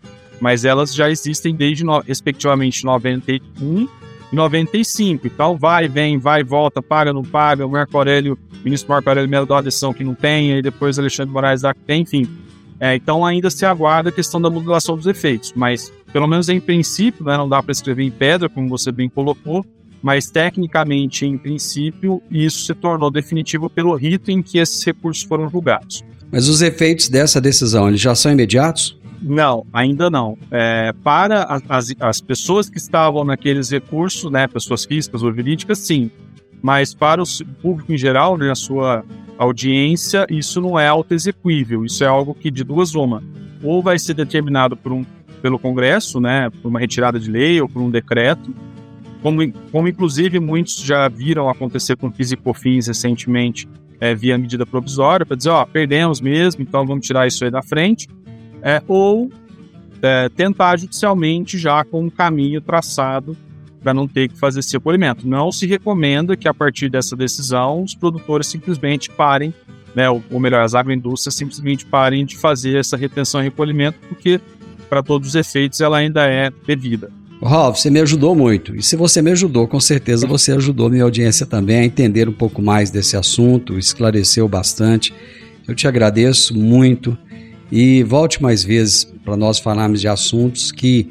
mas 0.42 0.66
elas 0.66 0.94
já 0.94 1.08
existem 1.08 1.54
desde, 1.56 1.84
respectivamente, 2.08 2.84
91 2.84 3.88
e 4.32 4.36
95. 4.36 5.28
Então, 5.28 5.58
vai, 5.58 5.88
vem, 5.88 6.18
vai, 6.18 6.44
volta, 6.44 6.82
paga, 6.82 7.14
não 7.14 7.24
paga. 7.24 7.66
O 7.66 7.70
Marco 7.70 7.98
Aurélio, 7.98 8.38
o 8.52 8.64
ministro 8.64 8.92
Marco 8.92 9.10
Aurélio 9.10 9.30
Melo 9.30 9.46
dá 9.46 9.56
uma 9.56 9.64
decisão 9.64 9.94
que 9.94 10.04
não 10.04 10.16
tem, 10.16 10.58
e 10.58 10.62
depois 10.62 10.98
Alexandre 11.00 11.34
Moraes 11.34 11.62
dá 11.62 11.74
que 11.74 11.82
tem, 11.82 12.02
enfim. 12.02 12.28
É, 12.80 12.96
então, 12.96 13.26
ainda 13.26 13.50
se 13.50 13.66
aguarda 13.66 14.10
a 14.10 14.12
questão 14.12 14.40
da 14.40 14.50
modulação 14.50 14.96
dos 14.96 15.08
efeitos, 15.08 15.52
mas, 15.56 15.92
pelo 16.14 16.28
menos 16.28 16.48
em 16.48 16.60
princípio, 16.60 17.26
né, 17.26 17.36
não 17.36 17.50
dá 17.50 17.62
para 17.62 17.72
escrever 17.72 18.04
em 18.04 18.12
pedra, 18.12 18.48
como 18.48 18.70
você 18.70 18.92
bem 18.92 19.10
colocou, 19.10 19.66
mas 20.02 20.30
tecnicamente, 20.30 21.26
em 21.26 21.38
princípio, 21.38 22.22
isso 22.30 22.66
se 22.66 22.74
tornou 22.76 23.10
definitivo 23.10 23.70
pelo 23.70 23.96
rito 23.96 24.30
em 24.30 24.44
que 24.44 24.60
esses 24.60 24.84
recursos 24.84 25.24
foram 25.24 25.50
julgados. 25.50 26.04
Mas 26.32 26.48
os 26.48 26.62
efeitos 26.62 27.08
dessa 27.08 27.40
decisão, 27.40 27.88
eles 27.88 28.02
já 28.02 28.14
são 28.14 28.32
imediatos? 28.32 28.97
Não, 29.22 29.66
ainda 29.74 30.10
não. 30.10 30.38
É, 30.52 30.94
para 31.04 31.60
as, 31.70 31.94
as 32.00 32.22
pessoas 32.22 32.70
que 32.70 32.78
estavam 32.78 33.24
naqueles 33.24 33.70
recursos, 33.72 34.32
né, 34.32 34.48
pessoas 34.48 34.86
físicas 34.86 35.24
ou 35.24 35.34
jurídicas, 35.34 35.80
sim. 35.80 36.12
Mas 36.62 36.94
para 36.94 37.22
o 37.22 37.26
público 37.62 37.92
em 37.94 37.98
geral, 37.98 38.38
né, 38.38 38.52
a 38.52 38.56
sua 38.56 39.04
audiência, 39.38 40.26
isso 40.30 40.62
não 40.62 40.80
é 40.80 40.88
auto-execuível. 40.88 41.86
Isso 41.86 42.04
é 42.04 42.08
algo 42.08 42.34
que, 42.34 42.50
de 42.52 42.64
duas 42.64 42.96
uma, 42.96 43.24
ou 43.64 43.82
vai 43.82 43.98
ser 43.98 44.14
determinado 44.14 44.76
por 44.76 44.92
um, 44.92 45.06
pelo 45.42 45.60
Congresso, 45.60 46.20
né, 46.20 46.50
por 46.50 46.70
uma 46.70 46.80
retirada 46.80 47.20
de 47.20 47.30
lei 47.30 47.62
ou 47.62 47.70
por 47.70 47.82
um 47.82 47.90
decreto, 47.90 48.54
como, 49.22 49.52
como 49.72 49.88
inclusive 49.88 50.40
muitos 50.40 50.78
já 50.78 51.08
viram 51.08 51.50
acontecer 51.50 51.96
com 51.98 52.12
Fisicofins 52.12 52.88
recentemente, 52.88 53.68
é, 54.00 54.14
via 54.14 54.38
medida 54.38 54.66
provisória, 54.66 55.26
para 55.26 55.36
dizer, 55.36 55.50
ó, 55.50 55.66
perdemos 55.66 56.22
mesmo, 56.22 56.62
então 56.62 56.86
vamos 56.86 57.06
tirar 57.06 57.26
isso 57.26 57.44
aí 57.44 57.50
da 57.50 57.64
frente, 57.64 58.08
é, 58.62 58.82
ou 58.88 59.30
é, 60.02 60.30
tentar 60.30 60.78
judicialmente 60.78 61.58
já 61.58 61.84
com 61.84 62.04
um 62.04 62.10
caminho 62.10 62.62
traçado 62.62 63.36
para 63.82 63.94
não 63.94 64.08
ter 64.08 64.30
que 64.30 64.38
fazer 64.38 64.60
esse 64.60 64.74
recolhimento. 64.74 65.28
Não 65.28 65.52
se 65.52 65.66
recomenda 65.66 66.36
que 66.36 66.48
a 66.48 66.54
partir 66.54 66.90
dessa 66.90 67.16
decisão 67.16 67.84
os 67.84 67.96
produtores 67.96 68.48
simplesmente 68.48 69.10
parem, 69.10 69.54
né, 69.96 70.10
ou, 70.10 70.24
ou 70.30 70.40
melhor, 70.40 70.62
as 70.62 70.76
agroindústrias 70.76 71.36
simplesmente 71.36 71.86
parem 71.86 72.26
de 72.26 72.38
fazer 72.38 72.78
essa 72.78 72.98
retenção 72.98 73.42
e 73.42 73.46
recolhimento, 73.46 73.98
porque 74.10 74.40
para 74.90 75.02
todos 75.04 75.30
os 75.30 75.36
efeitos 75.36 75.82
ela 75.82 75.98
ainda 75.98 76.26
é 76.26 76.52
devida. 76.66 77.12
Ralf, 77.42 77.78
você 77.80 77.90
me 77.90 78.00
ajudou 78.00 78.36
muito. 78.36 78.76
E 78.76 78.82
se 78.82 78.96
você 78.96 79.22
me 79.22 79.32
ajudou, 79.32 79.68
com 79.68 79.80
certeza 79.80 80.26
você 80.26 80.52
ajudou 80.54 80.90
minha 80.90 81.04
audiência 81.04 81.46
também 81.46 81.80
a 81.80 81.86
entender 81.86 82.28
um 82.28 82.34
pouco 82.34 82.62
mais 82.62 82.90
desse 82.90 83.16
assunto, 83.16 83.78
esclareceu 83.78 84.48
bastante. 84.48 85.14
Eu 85.68 85.76
te 85.76 85.88
agradeço 85.88 86.58
muito 86.58 87.18
e 87.72 88.04
volte 88.04 88.42
mais 88.42 88.64
vezes 88.64 89.06
para 89.24 89.36
nós 89.36 89.60
falarmos 89.60 90.02
de 90.02 90.08
assuntos 90.08 90.72
que 90.72 91.10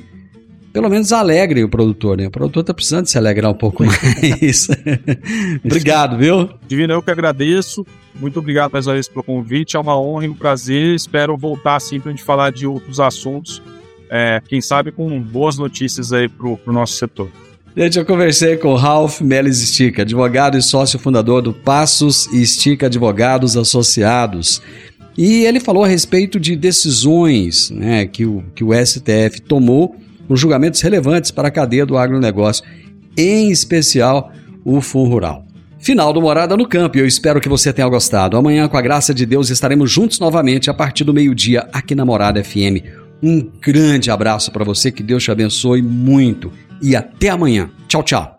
pelo 0.72 0.90
menos 0.90 1.10
alegrem 1.10 1.64
o 1.64 1.68
produtor, 1.68 2.18
né? 2.18 2.26
O 2.26 2.30
produtor 2.30 2.60
está 2.60 2.74
precisando 2.74 3.06
se 3.06 3.16
alegrar 3.16 3.50
um 3.50 3.54
pouco 3.54 3.82
mais. 3.82 4.68
obrigado, 5.64 6.18
viu? 6.18 6.50
Divino, 6.68 6.92
eu 6.92 7.02
que 7.02 7.10
agradeço. 7.10 7.86
Muito 8.14 8.38
obrigado 8.38 8.72
mais 8.72 8.86
uma 8.86 8.92
vez 8.92 9.08
pelo 9.08 9.22
convite. 9.22 9.76
É 9.76 9.80
uma 9.80 9.98
honra 9.98 10.26
e 10.26 10.28
um 10.28 10.34
prazer. 10.34 10.94
Espero 10.94 11.34
voltar 11.36 11.76
assim 11.76 11.98
para 11.98 12.10
a 12.10 12.14
gente 12.14 12.24
falar 12.24 12.52
de 12.52 12.66
outros 12.66 13.00
assuntos 13.00 13.62
é, 14.10 14.40
quem 14.48 14.60
sabe 14.60 14.92
com 14.92 15.20
boas 15.20 15.58
notícias 15.58 16.12
aí 16.12 16.28
para 16.28 16.46
o 16.46 16.72
nosso 16.72 16.94
setor. 16.94 17.28
Gente, 17.76 17.98
eu 17.98 18.06
conversei 18.06 18.56
com 18.56 18.68
o 18.68 18.74
Ralph 18.74 19.20
Melis 19.20 19.58
Stica, 19.58 20.02
advogado 20.02 20.56
e 20.56 20.62
sócio 20.62 20.98
fundador 20.98 21.42
do 21.42 21.52
Passos 21.52 22.26
e 22.32 22.44
Stica 22.46 22.86
Advogados 22.86 23.56
Associados. 23.56 24.62
E 25.16 25.44
ele 25.44 25.60
falou 25.60 25.84
a 25.84 25.88
respeito 25.88 26.38
de 26.38 26.54
decisões 26.54 27.70
né, 27.70 28.06
que, 28.06 28.26
o, 28.26 28.44
que 28.54 28.62
o 28.62 28.72
STF 28.74 29.40
tomou 29.46 29.96
com 30.28 30.36
julgamentos 30.36 30.80
relevantes 30.80 31.30
para 31.30 31.48
a 31.48 31.50
cadeia 31.50 31.86
do 31.86 31.96
agronegócio, 31.96 32.64
em 33.16 33.50
especial 33.50 34.32
o 34.64 34.80
Fundo 34.80 35.10
Rural. 35.10 35.44
Final 35.78 36.12
do 36.12 36.20
Morada 36.20 36.56
no 36.56 36.66
Campo 36.66 36.98
eu 36.98 37.06
espero 37.06 37.40
que 37.40 37.48
você 37.48 37.72
tenha 37.72 37.88
gostado. 37.88 38.36
Amanhã, 38.36 38.66
com 38.68 38.76
a 38.76 38.82
graça 38.82 39.14
de 39.14 39.24
Deus, 39.24 39.50
estaremos 39.50 39.90
juntos 39.90 40.18
novamente 40.18 40.68
a 40.68 40.74
partir 40.74 41.04
do 41.04 41.14
meio-dia 41.14 41.68
aqui 41.72 41.94
na 41.94 42.04
Morada 42.04 42.42
FM 42.42 43.06
um 43.22 43.50
grande 43.60 44.10
abraço 44.10 44.50
para 44.52 44.64
você, 44.64 44.90
que 44.90 45.02
Deus 45.02 45.22
te 45.22 45.30
abençoe 45.30 45.82
muito 45.82 46.52
e 46.82 46.94
até 46.94 47.28
amanhã. 47.30 47.70
Tchau, 47.88 48.02
tchau. 48.02 48.38